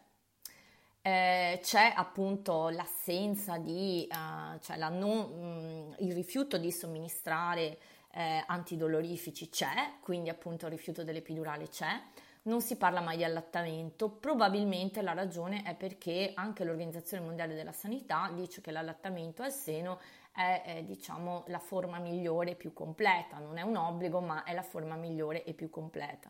eh, 1.02 1.60
c'è 1.62 1.94
appunto 1.96 2.70
l'assenza 2.70 3.58
di, 3.58 4.08
uh, 4.10 4.60
cioè 4.60 4.78
la 4.78 4.90
non, 4.90 5.96
mh, 5.98 6.04
il 6.04 6.14
rifiuto 6.14 6.58
di 6.58 6.72
somministrare 6.72 7.78
eh, 8.14 8.44
antidolorifici 8.46 9.50
c'è, 9.50 9.94
quindi 10.02 10.30
appunto 10.30 10.66
il 10.66 10.72
rifiuto 10.72 11.04
dell'epidurale 11.04 11.68
c'è, 11.70 12.00
non 12.44 12.62
si 12.62 12.76
parla 12.76 13.02
mai 13.02 13.18
di 13.18 13.24
allattamento, 13.24 14.10
probabilmente 14.10 15.02
la 15.02 15.14
ragione 15.14 15.64
è 15.64 15.76
perché 15.76 16.32
anche 16.34 16.64
l'Organizzazione 16.64 17.24
Mondiale 17.24 17.56
della 17.56 17.72
Sanità 17.72 18.32
dice 18.34 18.62
che 18.62 18.72
l'allattamento 18.72 19.44
al 19.44 19.52
seno 19.52 20.00
è 20.34 20.64
eh, 20.66 20.86
diciamo 20.86 21.44
la 21.48 21.60
forma 21.60 22.00
migliore 22.00 22.52
e 22.52 22.56
più 22.56 22.74
completa, 22.74 23.38
non 23.38 23.58
è 23.58 23.62
un 23.62 23.76
obbligo 23.76 24.22
ma 24.22 24.44
è 24.44 24.54
la 24.54 24.64
forma 24.64 24.96
migliore 24.96 25.44
e 25.44 25.54
più 25.54 25.70
completa. 25.70 26.30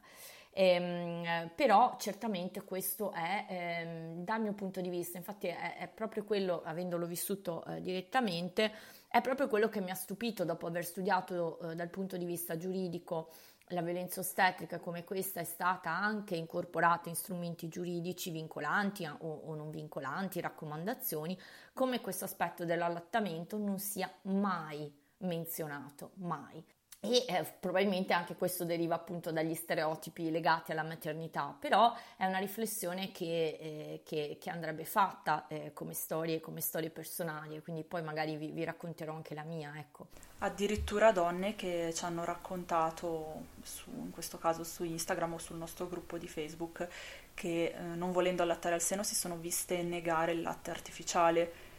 Ehm, 0.53 1.51
però 1.55 1.95
certamente 1.97 2.63
questo 2.63 3.11
è 3.13 3.45
ehm, 3.47 4.23
dal 4.23 4.41
mio 4.41 4.53
punto 4.53 4.81
di 4.81 4.89
vista, 4.89 5.17
infatti 5.17 5.47
è, 5.47 5.77
è 5.77 5.87
proprio 5.87 6.23
quello, 6.25 6.61
avendolo 6.63 7.05
vissuto 7.05 7.63
eh, 7.65 7.81
direttamente, 7.81 8.71
è 9.07 9.21
proprio 9.21 9.47
quello 9.47 9.69
che 9.69 9.81
mi 9.81 9.91
ha 9.91 9.95
stupito 9.95 10.43
dopo 10.43 10.67
aver 10.67 10.83
studiato 10.83 11.59
eh, 11.59 11.75
dal 11.75 11.89
punto 11.89 12.17
di 12.17 12.25
vista 12.25 12.57
giuridico 12.57 13.29
la 13.71 13.81
violenza 13.81 14.19
ostetrica 14.19 14.79
come 14.79 15.03
questa 15.03 15.39
è 15.39 15.43
stata 15.43 15.89
anche 15.91 16.35
incorporata 16.35 17.09
in 17.09 17.15
strumenti 17.15 17.67
giuridici 17.69 18.29
vincolanti 18.31 19.05
o, 19.05 19.15
o, 19.45 19.55
non 19.55 19.69
vincolanti, 19.69 20.41
raccomandazioni, 20.41 21.37
come 21.73 22.01
questo 22.01 22.25
aspetto 22.25 22.65
dell'allattamento 22.65 23.57
non 23.57 23.79
sia 23.79 24.11
mai 24.23 24.93
menzionato, 25.19 26.11
mai 26.15 26.61
e 27.03 27.25
eh, 27.27 27.43
probabilmente 27.59 28.13
anche 28.13 28.35
questo 28.35 28.63
deriva 28.63 28.93
appunto 28.93 29.31
dagli 29.31 29.55
stereotipi 29.55 30.29
legati 30.29 30.71
alla 30.71 30.83
maternità, 30.83 31.55
però 31.59 31.95
è 32.15 32.27
una 32.27 32.37
riflessione 32.37 33.11
che, 33.11 33.57
eh, 33.59 34.01
che, 34.05 34.37
che 34.39 34.49
andrebbe 34.51 34.85
fatta 34.85 35.47
eh, 35.47 35.73
come, 35.73 35.95
storie, 35.95 36.39
come 36.39 36.61
storie 36.61 36.91
personali, 36.91 37.59
quindi 37.63 37.83
poi 37.83 38.03
magari 38.03 38.37
vi, 38.37 38.51
vi, 38.51 38.63
racconterò 38.63 39.15
anche 39.15 39.33
la 39.33 39.41
mia. 39.41 39.73
Ecco. 39.77 40.09
Addirittura 40.39 41.11
donne 41.11 41.55
che 41.55 41.91
ci 41.91 42.05
hanno 42.05 42.23
raccontato, 42.23 43.45
su, 43.63 43.89
in 43.89 44.11
questo 44.11 44.37
caso 44.37 44.63
su 44.63 44.83
Instagram 44.83 45.33
o 45.33 45.37
sul 45.39 45.57
nostro 45.57 45.87
gruppo 45.87 46.19
di 46.19 46.27
Facebook, 46.27 46.87
che 47.33 47.73
eh, 47.75 47.81
non 47.81 48.11
volendo 48.11 48.43
allattare 48.43 48.75
al 48.75 48.81
seno 48.81 49.01
si 49.01 49.15
sono 49.15 49.37
viste 49.37 49.81
negare 49.81 50.33
il 50.33 50.41
latte 50.41 50.69
artificiale 50.69 51.69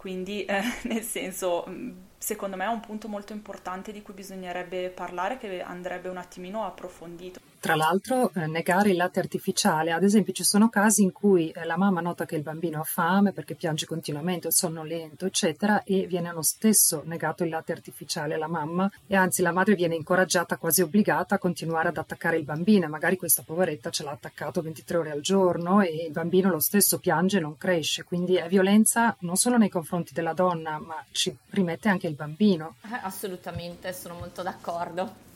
quindi, 0.00 0.46
eh, 0.46 0.62
nel 0.88 1.02
senso, 1.02 1.66
mm, 1.68 1.90
secondo 2.16 2.56
me 2.56 2.64
è 2.64 2.68
un 2.68 2.80
punto 2.80 3.06
molto 3.06 3.34
importante 3.34 3.92
di 3.92 4.00
cui 4.00 4.14
bisognerebbe 4.14 4.88
parlare, 4.88 5.36
che 5.36 5.60
andrebbe 5.60 6.08
un 6.08 6.16
attimino 6.16 6.64
approfondito. 6.64 7.38
Tra 7.60 7.74
l'altro, 7.76 8.32
eh, 8.32 8.46
negare 8.46 8.88
il 8.88 8.96
latte 8.96 9.20
artificiale, 9.20 9.92
ad 9.92 10.02
esempio, 10.02 10.32
ci 10.32 10.44
sono 10.44 10.70
casi 10.70 11.02
in 11.02 11.12
cui 11.12 11.50
eh, 11.50 11.66
la 11.66 11.76
mamma 11.76 12.00
nota 12.00 12.24
che 12.24 12.34
il 12.34 12.40
bambino 12.42 12.80
ha 12.80 12.84
fame 12.84 13.32
perché 13.32 13.54
piange 13.54 13.84
continuamente, 13.84 14.48
è 14.48 14.50
sonnolento, 14.50 15.26
eccetera, 15.26 15.82
e 15.84 16.06
viene 16.06 16.32
lo 16.32 16.40
stesso 16.40 17.02
negato 17.04 17.44
il 17.44 17.50
latte 17.50 17.72
artificiale 17.72 18.32
alla 18.32 18.48
mamma, 18.48 18.90
e 19.06 19.14
anzi 19.14 19.42
la 19.42 19.52
madre 19.52 19.74
viene 19.74 19.94
incoraggiata, 19.94 20.56
quasi 20.56 20.80
obbligata, 20.80 21.34
a 21.34 21.38
continuare 21.38 21.88
ad 21.88 21.98
attaccare 21.98 22.38
il 22.38 22.44
bambino. 22.44 22.88
Magari 22.88 23.18
questa 23.18 23.42
poveretta 23.44 23.90
ce 23.90 24.04
l'ha 24.04 24.12
attaccato 24.12 24.62
23 24.62 24.96
ore 24.96 25.10
al 25.10 25.20
giorno 25.20 25.82
e 25.82 26.06
il 26.06 26.12
bambino 26.12 26.48
lo 26.48 26.60
stesso 26.60 26.98
piange 26.98 27.36
e 27.36 27.40
non 27.40 27.58
cresce. 27.58 28.04
Quindi 28.04 28.36
è 28.36 28.48
violenza 28.48 29.14
non 29.20 29.36
solo 29.36 29.58
nei 29.58 29.68
confronti 29.68 30.14
della 30.14 30.32
donna, 30.32 30.78
ma 30.78 31.04
ci 31.12 31.36
rimette 31.50 31.90
anche 31.90 32.06
il 32.06 32.14
bambino. 32.14 32.76
Eh, 32.84 32.98
assolutamente, 33.02 33.92
sono 33.92 34.14
molto 34.14 34.42
d'accordo. 34.42 35.28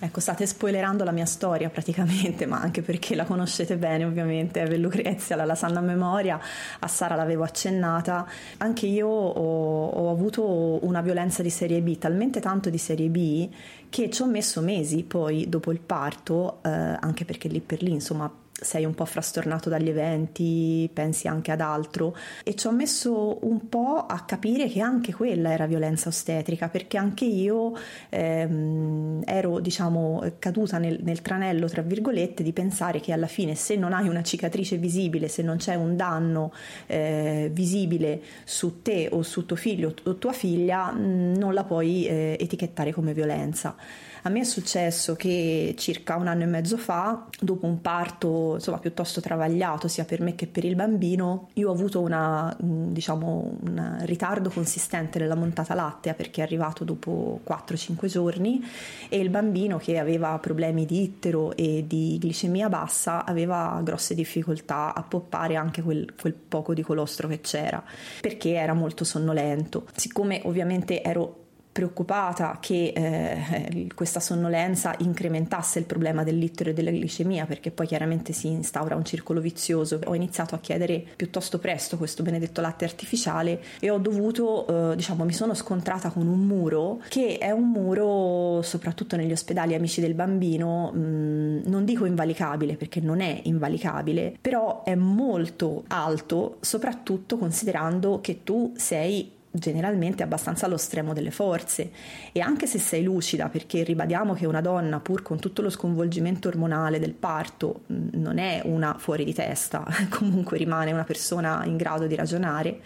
Ecco, 0.00 0.20
state 0.20 0.46
spoilerando 0.46 1.02
la 1.02 1.10
mia 1.10 1.24
storia 1.24 1.70
praticamente, 1.70 2.46
ma 2.46 2.60
anche 2.60 2.82
perché 2.82 3.16
la 3.16 3.24
conoscete 3.24 3.76
bene 3.76 4.04
ovviamente, 4.04 4.60
Eve 4.60 4.76
Lucrezia, 4.76 5.34
la 5.34 5.44
lasagna 5.44 5.78
a 5.78 5.82
memoria, 5.82 6.38
a 6.78 6.86
Sara 6.86 7.16
l'avevo 7.16 7.42
accennata. 7.42 8.24
Anche 8.58 8.86
io 8.86 9.08
ho, 9.08 9.88
ho, 9.88 10.10
avuto 10.10 10.84
una 10.84 11.00
violenza 11.00 11.42
di 11.42 11.50
serie 11.50 11.80
B, 11.80 11.98
talmente 11.98 12.38
tanto 12.38 12.70
di 12.70 12.78
serie 12.78 13.08
B 13.08 13.48
che 13.88 14.08
ci 14.10 14.22
ho 14.22 14.26
messo 14.26 14.60
mesi 14.60 15.02
poi 15.02 15.48
dopo 15.48 15.72
il 15.72 15.80
parto, 15.80 16.60
eh, 16.62 16.68
anche 16.68 17.24
perché 17.24 17.48
lì 17.48 17.60
per 17.60 17.82
lì 17.82 17.90
insomma 17.90 18.30
sei 18.60 18.84
un 18.84 18.94
po' 18.94 19.04
frastornato 19.04 19.68
dagli 19.68 19.88
eventi, 19.88 20.90
pensi 20.92 21.28
anche 21.28 21.52
ad 21.52 21.60
altro 21.60 22.16
e 22.42 22.54
ci 22.54 22.66
ho 22.66 22.72
messo 22.72 23.38
un 23.46 23.68
po' 23.68 24.04
a 24.06 24.24
capire 24.24 24.68
che 24.68 24.80
anche 24.80 25.14
quella 25.14 25.52
era 25.52 25.66
violenza 25.66 26.08
ostetrica 26.08 26.68
perché 26.68 26.96
anche 26.96 27.24
io 27.24 27.74
ehm, 28.08 29.22
ero 29.24 29.60
diciamo 29.60 30.24
caduta 30.38 30.78
nel, 30.78 30.98
nel 31.02 31.22
tranello 31.22 31.68
tra 31.68 31.82
virgolette 31.82 32.42
di 32.42 32.52
pensare 32.52 33.00
che 33.00 33.12
alla 33.12 33.26
fine 33.26 33.54
se 33.54 33.76
non 33.76 33.92
hai 33.92 34.08
una 34.08 34.22
cicatrice 34.22 34.76
visibile, 34.76 35.28
se 35.28 35.42
non 35.42 35.58
c'è 35.58 35.74
un 35.76 35.96
danno 35.96 36.52
eh, 36.86 37.50
visibile 37.52 38.20
su 38.44 38.82
te 38.82 39.08
o 39.10 39.22
su 39.22 39.46
tuo 39.46 39.56
figlio 39.56 39.94
o 40.02 40.16
tua 40.16 40.32
figlia 40.32 40.92
mm, 40.92 41.34
non 41.36 41.54
la 41.54 41.64
puoi 41.64 42.06
eh, 42.06 42.36
etichettare 42.38 42.92
come 42.92 43.14
violenza. 43.14 43.76
A 44.22 44.28
me 44.28 44.40
è 44.40 44.44
successo 44.44 45.14
che 45.14 45.74
circa 45.76 46.16
un 46.16 46.26
anno 46.26 46.42
e 46.42 46.46
mezzo 46.46 46.76
fa, 46.76 47.26
dopo 47.40 47.66
un 47.66 47.80
parto 47.80 48.54
insomma, 48.54 48.78
piuttosto 48.78 49.20
travagliato 49.20 49.88
sia 49.88 50.04
per 50.04 50.20
me 50.20 50.34
che 50.34 50.46
per 50.46 50.64
il 50.64 50.74
bambino, 50.74 51.48
io 51.54 51.68
ho 51.68 51.72
avuto 51.72 52.00
una, 52.00 52.54
diciamo, 52.58 53.56
un 53.60 53.96
ritardo 54.00 54.50
consistente 54.50 55.18
nella 55.18 55.34
montata 55.34 55.74
lattea 55.74 56.14
perché 56.14 56.40
è 56.40 56.44
arrivato 56.44 56.84
dopo 56.84 57.40
4-5 57.46 58.06
giorni 58.06 58.64
e 59.08 59.18
il 59.18 59.30
bambino 59.30 59.78
che 59.78 59.98
aveva 59.98 60.38
problemi 60.38 60.86
di 60.86 61.02
ittero 61.02 61.56
e 61.56 61.84
di 61.86 62.18
glicemia 62.20 62.68
bassa 62.68 63.24
aveva 63.24 63.80
grosse 63.82 64.14
difficoltà 64.14 64.94
a 64.94 65.02
poppare 65.02 65.56
anche 65.56 65.82
quel, 65.82 66.14
quel 66.18 66.34
poco 66.34 66.74
di 66.74 66.82
colostro 66.82 67.28
che 67.28 67.40
c'era 67.40 67.82
perché 68.20 68.52
era 68.52 68.74
molto 68.74 69.04
sonnolento. 69.04 69.86
Siccome 69.94 70.40
ovviamente 70.44 71.02
ero 71.02 71.46
preoccupata 71.78 72.58
che 72.60 72.92
eh, 72.92 73.86
questa 73.94 74.18
sonnolenza 74.18 74.96
incrementasse 74.98 75.78
il 75.78 75.84
problema 75.84 76.24
dell'itero 76.24 76.70
e 76.70 76.72
della 76.72 76.90
glicemia 76.90 77.46
perché 77.46 77.70
poi 77.70 77.86
chiaramente 77.86 78.32
si 78.32 78.48
instaura 78.48 78.96
un 78.96 79.04
circolo 79.04 79.40
vizioso. 79.40 80.00
Ho 80.06 80.14
iniziato 80.16 80.56
a 80.56 80.58
chiedere 80.58 81.04
piuttosto 81.14 81.60
presto 81.60 81.96
questo 81.96 82.24
benedetto 82.24 82.60
latte 82.60 82.84
artificiale 82.84 83.62
e 83.78 83.90
ho 83.90 83.98
dovuto, 83.98 84.90
eh, 84.90 84.96
diciamo, 84.96 85.24
mi 85.24 85.32
sono 85.32 85.54
scontrata 85.54 86.10
con 86.10 86.26
un 86.26 86.40
muro 86.40 87.00
che 87.08 87.38
è 87.38 87.52
un 87.52 87.70
muro, 87.70 88.60
soprattutto 88.62 89.14
negli 89.14 89.30
ospedali 89.30 89.76
amici 89.76 90.00
del 90.00 90.14
bambino, 90.14 90.90
mh, 90.92 90.98
mm, 90.98 91.60
non 91.66 91.84
dico 91.84 92.06
invalicabile 92.06 92.74
perché 92.74 92.98
non 92.98 93.20
è 93.20 93.40
invalicabile, 93.44 94.36
però 94.40 94.82
è 94.82 94.96
molto 94.96 95.84
alto, 95.86 96.56
soprattutto 96.58 97.38
considerando 97.38 98.20
che 98.20 98.42
tu 98.42 98.72
sei 98.74 99.36
generalmente 99.50 100.22
abbastanza 100.22 100.66
allo 100.66 100.76
stremo 100.76 101.12
delle 101.12 101.30
forze. 101.30 101.90
E 102.32 102.40
anche 102.40 102.66
se 102.66 102.78
sei 102.78 103.02
lucida 103.02 103.48
perché 103.48 103.82
ribadiamo 103.82 104.34
che 104.34 104.46
una 104.46 104.60
donna 104.60 105.00
pur 105.00 105.22
con 105.22 105.38
tutto 105.38 105.62
lo 105.62 105.70
sconvolgimento 105.70 106.48
ormonale 106.48 106.98
del 106.98 107.14
parto 107.14 107.82
non 107.86 108.38
è 108.38 108.62
una 108.64 108.96
fuori 108.98 109.24
di 109.24 109.34
testa 109.34 109.84
comunque 110.10 110.58
rimane 110.58 110.92
una 110.92 111.04
persona 111.04 111.64
in 111.64 111.76
grado 111.76 112.06
di 112.06 112.14
ragionare 112.14 112.80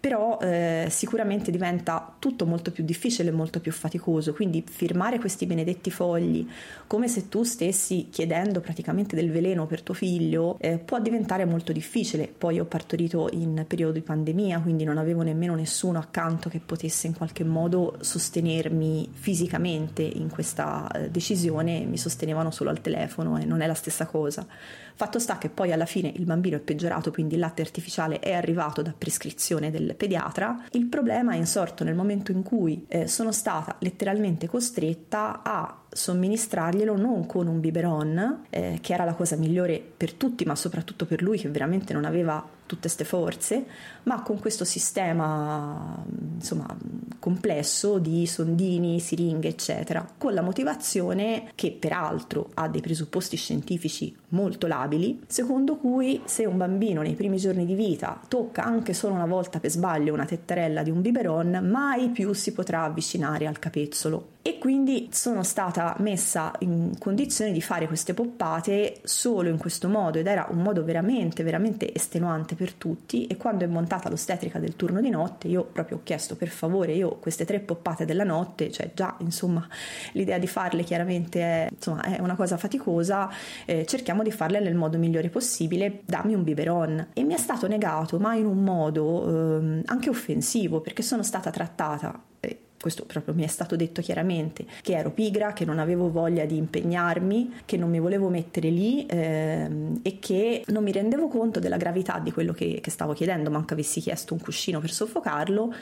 però 0.00 0.38
eh, 0.40 0.86
sicuramente 0.90 1.50
diventa 1.50 2.14
tutto 2.18 2.46
molto 2.46 2.70
più 2.70 2.84
difficile 2.84 3.30
e 3.30 3.32
molto 3.32 3.60
più 3.60 3.72
faticoso, 3.72 4.32
quindi 4.32 4.64
firmare 4.66 5.18
questi 5.18 5.46
benedetti 5.46 5.90
fogli 5.90 6.46
come 6.86 7.08
se 7.08 7.28
tu 7.28 7.42
stessi 7.42 8.08
chiedendo 8.10 8.60
praticamente 8.60 9.16
del 9.16 9.30
veleno 9.30 9.66
per 9.66 9.82
tuo 9.82 9.94
figlio 9.94 10.56
eh, 10.60 10.78
può 10.78 11.00
diventare 11.00 11.44
molto 11.44 11.72
difficile. 11.72 12.28
Poi 12.28 12.60
ho 12.60 12.64
partorito 12.64 13.28
in 13.32 13.64
periodo 13.66 13.92
di 13.92 14.00
pandemia, 14.00 14.60
quindi 14.60 14.84
non 14.84 14.98
avevo 14.98 15.22
nemmeno 15.22 15.54
nessuno 15.54 15.98
accanto 15.98 16.48
che 16.48 16.60
potesse 16.60 17.06
in 17.06 17.14
qualche 17.14 17.44
modo 17.44 17.96
sostenermi 18.00 19.08
fisicamente 19.12 20.02
in 20.02 20.28
questa 20.28 20.88
eh, 20.92 21.10
decisione, 21.10 21.84
mi 21.84 21.98
sostenevano 21.98 22.50
solo 22.50 22.70
al 22.70 22.80
telefono 22.80 23.38
e 23.38 23.44
non 23.44 23.60
è 23.60 23.66
la 23.66 23.74
stessa 23.74 24.06
cosa. 24.06 24.46
Fatto 24.94 25.20
sta 25.20 25.38
che 25.38 25.48
poi 25.48 25.70
alla 25.70 25.86
fine 25.86 26.12
il 26.16 26.24
bambino 26.24 26.56
è 26.56 26.60
peggiorato, 26.60 27.12
quindi 27.12 27.34
il 27.34 27.40
latte 27.40 27.62
artificiale 27.62 28.18
è 28.18 28.32
arrivato 28.32 28.82
da 28.82 28.92
prescrizione 28.96 29.70
del 29.70 29.87
pediatra. 29.94 30.64
Il 30.72 30.86
problema 30.86 31.32
è 31.32 31.36
insorto 31.36 31.84
nel 31.84 31.94
momento 31.94 32.32
in 32.32 32.42
cui 32.42 32.84
eh, 32.88 33.06
sono 33.06 33.32
stata 33.32 33.76
letteralmente 33.80 34.46
costretta 34.48 35.42
a 35.42 35.82
somministrarglielo 35.98 36.96
non 36.96 37.26
con 37.26 37.48
un 37.48 37.58
biberon, 37.60 38.44
eh, 38.50 38.78
che 38.80 38.94
era 38.94 39.04
la 39.04 39.14
cosa 39.14 39.36
migliore 39.36 39.82
per 39.96 40.12
tutti, 40.12 40.44
ma 40.44 40.54
soprattutto 40.54 41.06
per 41.06 41.22
lui 41.22 41.38
che 41.38 41.48
veramente 41.48 41.92
non 41.92 42.04
aveva 42.04 42.56
tutte 42.68 42.82
queste 42.82 43.04
forze, 43.04 43.64
ma 44.04 44.22
con 44.22 44.38
questo 44.38 44.64
sistema 44.64 46.04
insomma, 46.34 46.66
complesso 47.18 47.98
di 47.98 48.26
sondini, 48.26 49.00
siringhe, 49.00 49.48
eccetera, 49.48 50.06
con 50.16 50.34
la 50.34 50.42
motivazione 50.42 51.50
che 51.54 51.72
peraltro 51.72 52.50
ha 52.54 52.68
dei 52.68 52.82
presupposti 52.82 53.36
scientifici 53.36 54.14
molto 54.28 54.66
labili, 54.66 55.22
secondo 55.26 55.76
cui 55.76 56.20
se 56.26 56.44
un 56.44 56.58
bambino 56.58 57.00
nei 57.00 57.14
primi 57.14 57.38
giorni 57.38 57.64
di 57.64 57.74
vita 57.74 58.20
tocca 58.28 58.64
anche 58.64 58.92
solo 58.92 59.14
una 59.14 59.26
volta 59.26 59.58
per 59.58 59.70
sbaglio 59.70 60.12
una 60.12 60.26
tettarella 60.26 60.82
di 60.82 60.90
un 60.90 61.00
biberon, 61.00 61.66
mai 61.68 62.10
più 62.10 62.34
si 62.34 62.52
potrà 62.52 62.82
avvicinare 62.82 63.46
al 63.46 63.58
capezzolo 63.58 64.36
e 64.40 64.58
quindi 64.58 65.08
sono 65.12 65.42
stata 65.42 65.94
messa 65.98 66.52
in 66.60 66.96
condizione 66.98 67.52
di 67.52 67.60
fare 67.60 67.86
queste 67.86 68.14
poppate 68.14 69.00
solo 69.02 69.48
in 69.48 69.58
questo 69.58 69.88
modo 69.88 70.18
ed 70.18 70.26
era 70.26 70.46
un 70.50 70.62
modo 70.62 70.84
veramente 70.84 71.42
veramente 71.42 71.92
estenuante 71.94 72.54
per 72.54 72.72
tutti. 72.72 73.26
E 73.26 73.36
quando 73.36 73.64
è 73.64 73.66
montata 73.66 74.08
l'ostetrica 74.08 74.58
del 74.58 74.76
turno 74.76 75.00
di 75.00 75.10
notte 75.10 75.48
io 75.48 75.64
proprio 75.64 75.98
ho 75.98 76.00
chiesto 76.02 76.36
per 76.36 76.48
favore 76.48 76.92
io 76.92 77.16
queste 77.16 77.44
tre 77.44 77.60
poppate 77.60 78.04
della 78.04 78.24
notte 78.24 78.70
cioè 78.70 78.90
già 78.94 79.16
insomma 79.20 79.66
l'idea 80.12 80.38
di 80.38 80.46
farle 80.46 80.82
chiaramente 80.82 81.40
è, 81.40 81.68
insomma, 81.70 82.02
è 82.02 82.20
una 82.20 82.36
cosa 82.36 82.56
faticosa 82.56 83.30
eh, 83.66 83.84
cerchiamo 83.86 84.22
di 84.22 84.30
farle 84.30 84.60
nel 84.60 84.74
modo 84.74 84.98
migliore 84.98 85.28
possibile 85.28 86.00
dammi 86.06 86.34
un 86.34 86.44
biberon. 86.44 87.08
E 87.12 87.22
mi 87.22 87.34
è 87.34 87.38
stato 87.38 87.66
negato 87.66 88.18
ma 88.18 88.34
in 88.34 88.46
un 88.46 88.62
modo 88.62 89.60
eh, 89.60 89.82
anche 89.86 90.08
offensivo 90.08 90.80
perché 90.80 91.02
sono 91.02 91.22
stata 91.22 91.50
trattata 91.50 92.22
questo 92.80 93.04
proprio 93.04 93.34
mi 93.34 93.44
è 93.44 93.48
stato 93.48 93.76
detto 93.76 94.00
chiaramente, 94.00 94.64
che 94.82 94.96
ero 94.96 95.10
pigra, 95.10 95.52
che 95.52 95.64
non 95.64 95.78
avevo 95.78 96.10
voglia 96.10 96.44
di 96.44 96.56
impegnarmi, 96.56 97.60
che 97.64 97.76
non 97.76 97.90
mi 97.90 97.98
volevo 97.98 98.28
mettere 98.28 98.70
lì 98.70 99.06
ehm, 99.08 100.00
e 100.02 100.18
che 100.18 100.62
non 100.68 100.82
mi 100.82 100.92
rendevo 100.92 101.28
conto 101.28 101.60
della 101.60 101.76
gravità 101.76 102.18
di 102.18 102.32
quello 102.32 102.52
che, 102.52 102.78
che 102.80 102.90
stavo 102.90 103.12
chiedendo, 103.12 103.50
manco 103.50 103.74
avessi 103.74 104.00
chiesto 104.00 104.34
un 104.34 104.40
cuscino 104.40 104.80
per 104.80 104.90
soffocarlo 104.90 105.74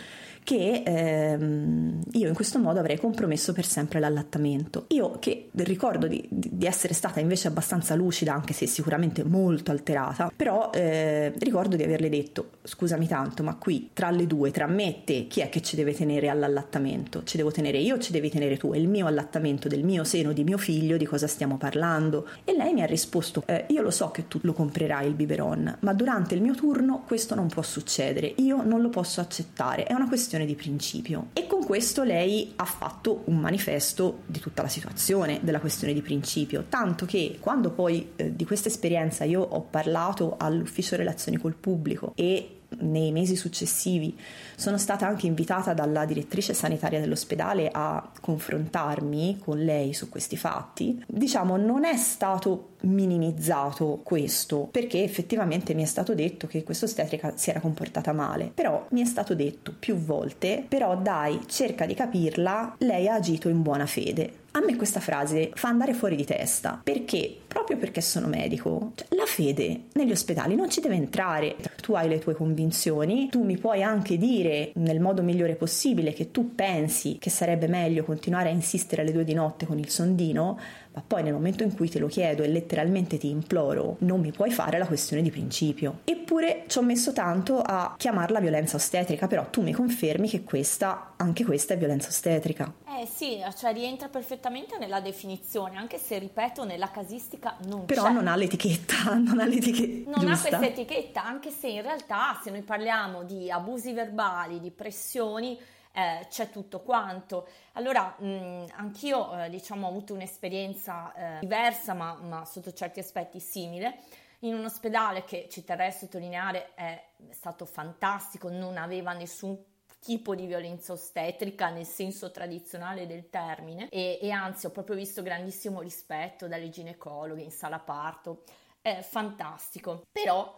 che 0.46 0.85
ehm, 0.87 2.02
io 2.12 2.28
in 2.28 2.35
questo 2.35 2.61
modo 2.61 2.78
avrei 2.78 3.00
compromesso 3.00 3.52
per 3.52 3.66
sempre 3.66 3.98
l'allattamento. 3.98 4.85
Io 4.90 5.18
che 5.18 5.48
ricordo 5.54 6.06
di, 6.06 6.24
di, 6.30 6.64
essere 6.64 6.94
stata 6.94 7.18
invece 7.18 7.48
abbastanza 7.48 7.96
lucida, 7.96 8.32
anche 8.32 8.52
se 8.52 8.68
sicuramente 8.68 9.24
molto 9.24 9.72
alterata, 9.72 10.30
però 10.35 10.70
eh, 10.72 11.32
ricordo 11.38 11.74
di 11.74 11.82
averle 11.82 12.09
detto 12.09 12.50
scusami 12.62 13.09
tanto, 13.09 13.42
ma 13.42 13.56
qui 13.56 13.90
tra 13.92 14.11
le 14.11 14.28
due, 14.28 14.52
tra 14.52 14.68
me 14.68 14.87
e 14.87 15.04
te, 15.04 15.26
chi 15.26 15.40
è 15.40 15.48
che 15.48 15.62
ci 15.62 15.74
deve 15.74 15.92
tenere 15.94 16.28
all'allattamento? 16.28 17.22
Ci 17.24 17.37
devo 17.37 17.50
tenere 17.50 17.78
io 17.78 17.96
o 17.96 17.98
ci 17.98 18.12
devi 18.12 18.30
tenere 18.30 18.56
tu? 18.56 18.72
È 18.72 18.76
il 18.76 18.87
mio 18.87 19.06
allattamento 19.06 19.66
del 19.66 19.82
mio 19.82 20.04
seno, 20.04 20.32
di 20.32 20.44
mio 20.44 20.59
figlio, 20.59 20.96
di 20.96 21.06
cosa 21.06 21.26
stiamo 21.26 21.56
parlando? 21.56 22.28
E 22.44 22.54
lei 22.56 22.72
mi 22.72 22.82
ha 22.82 22.87
risposto, 22.87 23.42
eh, 23.46 23.64
io 23.68 23.82
lo 23.82 23.90
so 23.90 24.12
che 24.12 24.28
tu 24.28 24.38
lo 24.42 24.52
comprerai 24.52 25.09
il 25.09 25.14
biberon, 25.14 25.78
ma 25.80 25.92
durante 25.92 26.37
il 26.37 26.42
mio 26.42 26.54
turno 26.54 27.02
questo 27.04 27.35
non 27.35 27.48
può 27.48 27.62
succedere, 27.62 28.32
io 28.37 28.62
non 28.62 28.80
lo 28.80 28.90
posso 28.90 29.20
accettare, 29.20 29.85
è 29.85 29.92
una 29.92 30.06
questione 30.06 30.36
questione 30.37 30.46
di 30.46 30.55
principio. 30.55 31.29
E 31.33 31.46
con 31.46 31.64
questo 31.64 32.03
lei 32.03 32.53
ha 32.57 32.64
fatto 32.64 33.22
un 33.27 33.38
manifesto 33.38 34.20
di 34.27 34.38
tutta 34.38 34.62
la 34.62 34.68
situazione 34.68 35.40
della 35.42 35.61
questione 35.61 35.92
di 35.92 36.03
principio, 36.03 36.64
tanto 36.68 37.07
che 37.07 37.38
quando 37.40 37.70
poi 37.70 38.11
eh, 38.16 38.37
di 38.37 38.44
questa 38.44 38.68
esperienza 38.68 39.25
io 39.25 39.40
ho 39.40 39.62
parlato 39.62 40.37
all'ufficio 40.38 40.96
relazioni 40.96 41.38
col 41.38 41.55
pubblico 41.55 42.12
e 42.14 42.51
nei 42.79 43.12
mesi 43.12 43.37
successivi 43.37 44.18
sono 44.57 44.77
stata 44.77 45.07
anche 45.07 45.27
invitata 45.27 45.72
dalla 45.72 46.05
direttrice 46.05 46.53
sanitaria 46.53 47.01
dell'ospedale 47.01 47.70
a 47.72 48.11
confrontarmi 48.20 49.38
con 49.38 49.59
lei 49.59 49.94
su 49.94 50.09
questi 50.09 50.37
fatti. 50.37 51.03
Diciamo, 51.07 51.57
non 51.57 51.85
è 51.85 51.96
stato 51.96 52.70
minimizzato 52.87 54.01
questo 54.03 54.68
perché 54.70 55.03
effettivamente 55.03 55.75
mi 55.75 55.83
è 55.83 55.87
stato 55.87 56.14
detto 56.14 56.46
che 56.46 56.62
questa 56.62 56.87
ostetrica 56.87 57.33
si 57.37 57.51
era 57.51 57.61
comportata 57.61 58.12
male, 58.12 58.51
però 58.55 58.87
mi 58.90 59.03
è 59.03 59.05
stato 59.05 59.35
detto 59.35 59.75
più 59.79 59.96
volte, 59.96 60.64
però 60.66 60.96
dai, 60.96 61.40
cerca 61.46 61.87
di 61.87 61.94
capirla, 61.94 62.77
lei 62.79 63.09
ha 63.09 63.14
agito 63.14 63.49
in 63.49 63.62
buona 63.62 63.87
fede. 63.87 64.44
A 64.57 64.61
me 64.64 64.75
questa 64.75 65.01
frase 65.01 65.51
fa 65.53 65.68
andare 65.68 65.92
fuori 65.92 66.16
di 66.16 66.25
testa 66.25 66.81
perché 66.83 67.37
proprio 67.46 67.77
perché 67.77 68.01
sono 68.01 68.27
medico, 68.27 68.92
cioè, 68.94 69.07
la 69.11 69.27
fede 69.27 69.83
negli 69.92 70.12
ospedali 70.12 70.55
non 70.55 70.70
ci 70.70 70.81
deve 70.81 70.94
entrare. 70.94 71.57
Tu 71.83 71.92
hai 71.92 72.09
le 72.09 72.18
tue 72.18 72.35
convinzioni, 72.35 73.29
tu 73.29 73.44
mi 73.44 73.59
puoi 73.59 73.83
anche 73.83 74.16
dire 74.16 74.70
nel 74.77 74.99
modo 74.99 75.22
migliore 75.22 75.57
possibile 75.57 76.14
che 76.14 76.31
tu 76.31 76.55
pensi 76.55 77.18
che 77.18 77.29
sarebbe 77.29 77.68
meglio 77.68 78.03
continuare 78.03 78.49
a 78.49 78.53
insistere 78.53 79.03
alle 79.03 79.12
due 79.12 79.25
di 79.25 79.35
notte 79.35 79.66
con 79.66 79.79
il 79.79 79.90
sondino, 79.90 80.59
ma 80.96 81.02
poi 81.06 81.22
nel 81.22 81.35
momento 81.35 81.62
in 81.62 81.74
cui 81.74 81.90
te 81.90 81.98
lo 81.98 82.06
chiedo 82.06 82.42
e 82.42 82.48
letteralmente 82.48 83.18
ti 83.18 83.28
imploro, 83.28 83.96
non 83.98 84.18
mi 84.18 84.32
puoi 84.32 84.50
fare 84.50 84.78
la 84.78 84.87
questione 84.87 85.20
di 85.20 85.30
principio. 85.30 85.98
Eppure 86.04 86.64
ci 86.68 86.78
ho 86.78 86.82
messo 86.82 87.12
tanto 87.12 87.61
a 87.61 87.94
chiamarla 87.98 88.40
violenza 88.40 88.76
ostetrica, 88.76 89.26
però 89.26 89.44
tu 89.50 89.61
mi 89.61 89.72
confermi 89.74 90.26
che 90.26 90.42
questa, 90.42 91.12
anche 91.16 91.44
questa 91.44 91.74
è 91.74 91.76
violenza 91.76 92.09
ostetrica. 92.09 92.72
Eh 92.98 93.06
sì, 93.06 93.38
cioè 93.59 93.74
rientra 93.74 94.09
perfettamente 94.09 94.78
nella 94.78 95.00
definizione, 95.00 95.76
anche 95.76 95.98
se 95.98 96.18
ripeto 96.18 96.64
nella 96.64 96.90
casistica 96.90 97.56
non 97.66 97.85
però 97.85 98.04
c'è. 98.04 98.09
Però 98.09 98.12
non 98.22 98.26
ha 98.26 98.37
l'etichetta, 98.37 99.14
non 99.16 99.38
ha 99.38 99.44
l'etichetta 99.44 100.11
Non 100.18 100.26
giusta. 100.26 100.56
ha 100.56 100.59
questa 100.59 100.66
etichetta, 100.66 101.22
anche 101.22 101.50
se 101.50 101.68
in 101.68 101.82
realtà 101.82 102.40
se 102.42 102.50
noi 102.50 102.62
parliamo 102.62 103.22
di 103.24 103.50
abusi 103.50 103.92
verbali, 103.92 104.61
di 104.61 104.70
pressioni, 104.70 105.59
eh, 105.96 106.26
c'è 106.28 106.50
tutto 106.50 106.80
quanto. 106.82 107.48
Allora, 107.72 108.14
mh, 108.18 108.66
anch'io 108.72 109.44
eh, 109.44 109.48
diciamo 109.48 109.87
ho 109.87 109.90
avuto 109.90 110.12
un'esperienza 110.12 111.14
eh, 111.14 111.38
diversa, 111.40 111.94
ma, 111.94 112.14
ma, 112.16 112.44
sotto 112.44 112.70
certi 112.74 113.00
aspetti 113.00 113.40
simile, 113.40 114.00
in 114.40 114.54
un 114.54 114.66
ospedale 114.66 115.24
che 115.24 115.48
ci 115.50 115.64
terrei 115.64 115.88
a 115.88 115.92
sottolineare 115.92 116.74
è 116.74 117.02
stato 117.30 117.64
fantastico, 117.64 118.50
non 118.50 118.76
aveva 118.76 119.14
nessun 119.14 119.59
tipo 119.98 120.35
di 120.35 120.44
violenza 120.44 120.92
ostetrica 120.92 121.70
nel 121.70 121.87
senso 121.87 122.30
tradizionale 122.30 123.06
del 123.06 123.30
termine 123.30 123.88
e, 123.88 124.18
e 124.20 124.30
anzi 124.30 124.66
ho 124.66 124.70
proprio 124.70 124.94
visto 124.94 125.22
grandissimo 125.22 125.80
rispetto 125.80 126.46
dalle 126.46 126.68
ginecologhe 126.68 127.42
in 127.42 127.50
sala 127.50 127.78
parto, 127.78 128.44
è 128.82 129.00
fantastico. 129.00 130.02
Però 130.12 130.54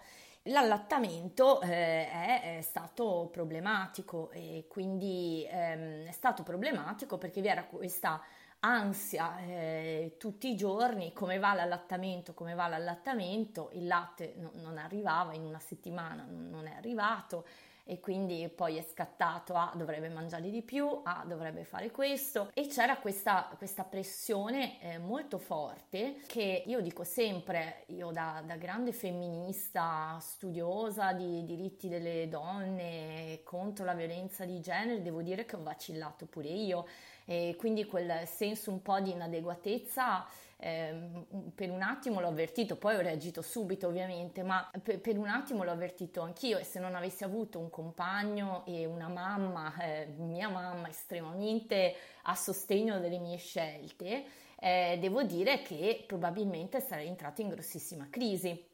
L'allattamento 0.48 1.60
eh, 1.60 2.08
è, 2.10 2.58
è, 2.58 2.60
stato 2.62 3.28
problematico 3.30 4.30
e 4.30 4.64
quindi 4.68 5.46
ehm, 5.48 6.06
è 6.06 6.12
stato 6.12 6.42
problematico 6.42 7.18
perché 7.18 7.40
vi 7.40 7.48
era 7.48 7.64
questa 7.64 8.22
ansia 8.60 9.38
eh, 9.40 10.16
tutti 10.18 10.50
i 10.50 10.56
giorni, 10.56 11.12
come 11.12 11.38
va 11.38 11.52
l'allattamento, 11.54 12.34
come 12.34 12.54
va 12.54 12.66
l'allattamento, 12.66 13.70
il 13.74 13.86
latte 13.86 14.34
no, 14.36 14.50
non 14.54 14.78
arrivava 14.78 15.34
in 15.34 15.44
una 15.44 15.60
settimana, 15.60 16.26
non, 16.28 16.66
è 16.66 16.74
arrivato, 16.74 17.46
e 17.90 18.00
quindi 18.00 18.46
poi 18.54 18.76
è 18.76 18.82
scattato 18.82 19.54
a 19.54 19.72
dovrebbe 19.74 20.10
mangiare 20.10 20.50
di 20.50 20.60
più, 20.60 21.00
a 21.04 21.24
dovrebbe 21.26 21.64
fare 21.64 21.90
questo. 21.90 22.50
E 22.52 22.66
c'era 22.66 22.98
questa, 22.98 23.50
questa 23.56 23.82
pressione 23.82 24.78
eh, 24.82 24.98
molto 24.98 25.38
forte 25.38 26.20
che 26.26 26.64
io 26.66 26.82
dico 26.82 27.02
sempre, 27.02 27.84
io 27.86 28.10
da, 28.10 28.42
da 28.44 28.56
grande 28.56 28.92
femminista, 28.92 30.18
studiosa 30.20 31.14
di 31.14 31.46
diritti 31.46 31.88
delle 31.88 32.28
donne 32.28 33.40
contro 33.42 33.86
la 33.86 33.94
violenza 33.94 34.44
di 34.44 34.60
genere, 34.60 35.00
devo 35.00 35.22
dire 35.22 35.46
che 35.46 35.56
ho 35.56 35.62
vacillato 35.62 36.26
pure 36.26 36.48
io. 36.48 36.86
E 37.24 37.56
quindi 37.56 37.86
quel 37.86 38.26
senso 38.26 38.70
un 38.70 38.82
po' 38.82 39.00
di 39.00 39.12
inadeguatezza 39.12 40.26
eh, 40.60 41.24
per 41.54 41.70
un 41.70 41.82
attimo 41.82 42.20
l'ho 42.20 42.28
avvertito, 42.28 42.76
poi 42.76 42.96
ho 42.96 43.00
reagito 43.00 43.42
subito 43.42 43.86
ovviamente, 43.86 44.42
ma 44.42 44.68
per, 44.82 45.00
per, 45.00 45.16
un 45.16 45.28
attimo 45.28 45.62
l'ho 45.62 45.70
avvertito 45.70 46.20
anch'io 46.20 46.58
e 46.58 46.64
se 46.64 46.80
non 46.80 46.96
avessi 46.96 47.22
avuto 47.22 47.60
un 47.60 47.70
compagno 47.70 48.64
e 48.66 48.84
una 48.84 49.08
mamma, 49.08 49.72
eh, 49.80 50.06
mia 50.16 50.48
mamma 50.48 50.88
estremamente 50.88 51.94
a 52.22 52.34
sostegno 52.34 52.98
delle 52.98 53.18
mie 53.18 53.36
scelte, 53.36 54.24
eh, 54.58 54.98
devo 55.00 55.22
dire 55.22 55.62
che 55.62 56.02
probabilmente 56.06 56.80
sarei 56.80 57.06
entrata 57.06 57.40
in 57.40 57.48
grossissima 57.48 58.08
crisi. 58.10 58.66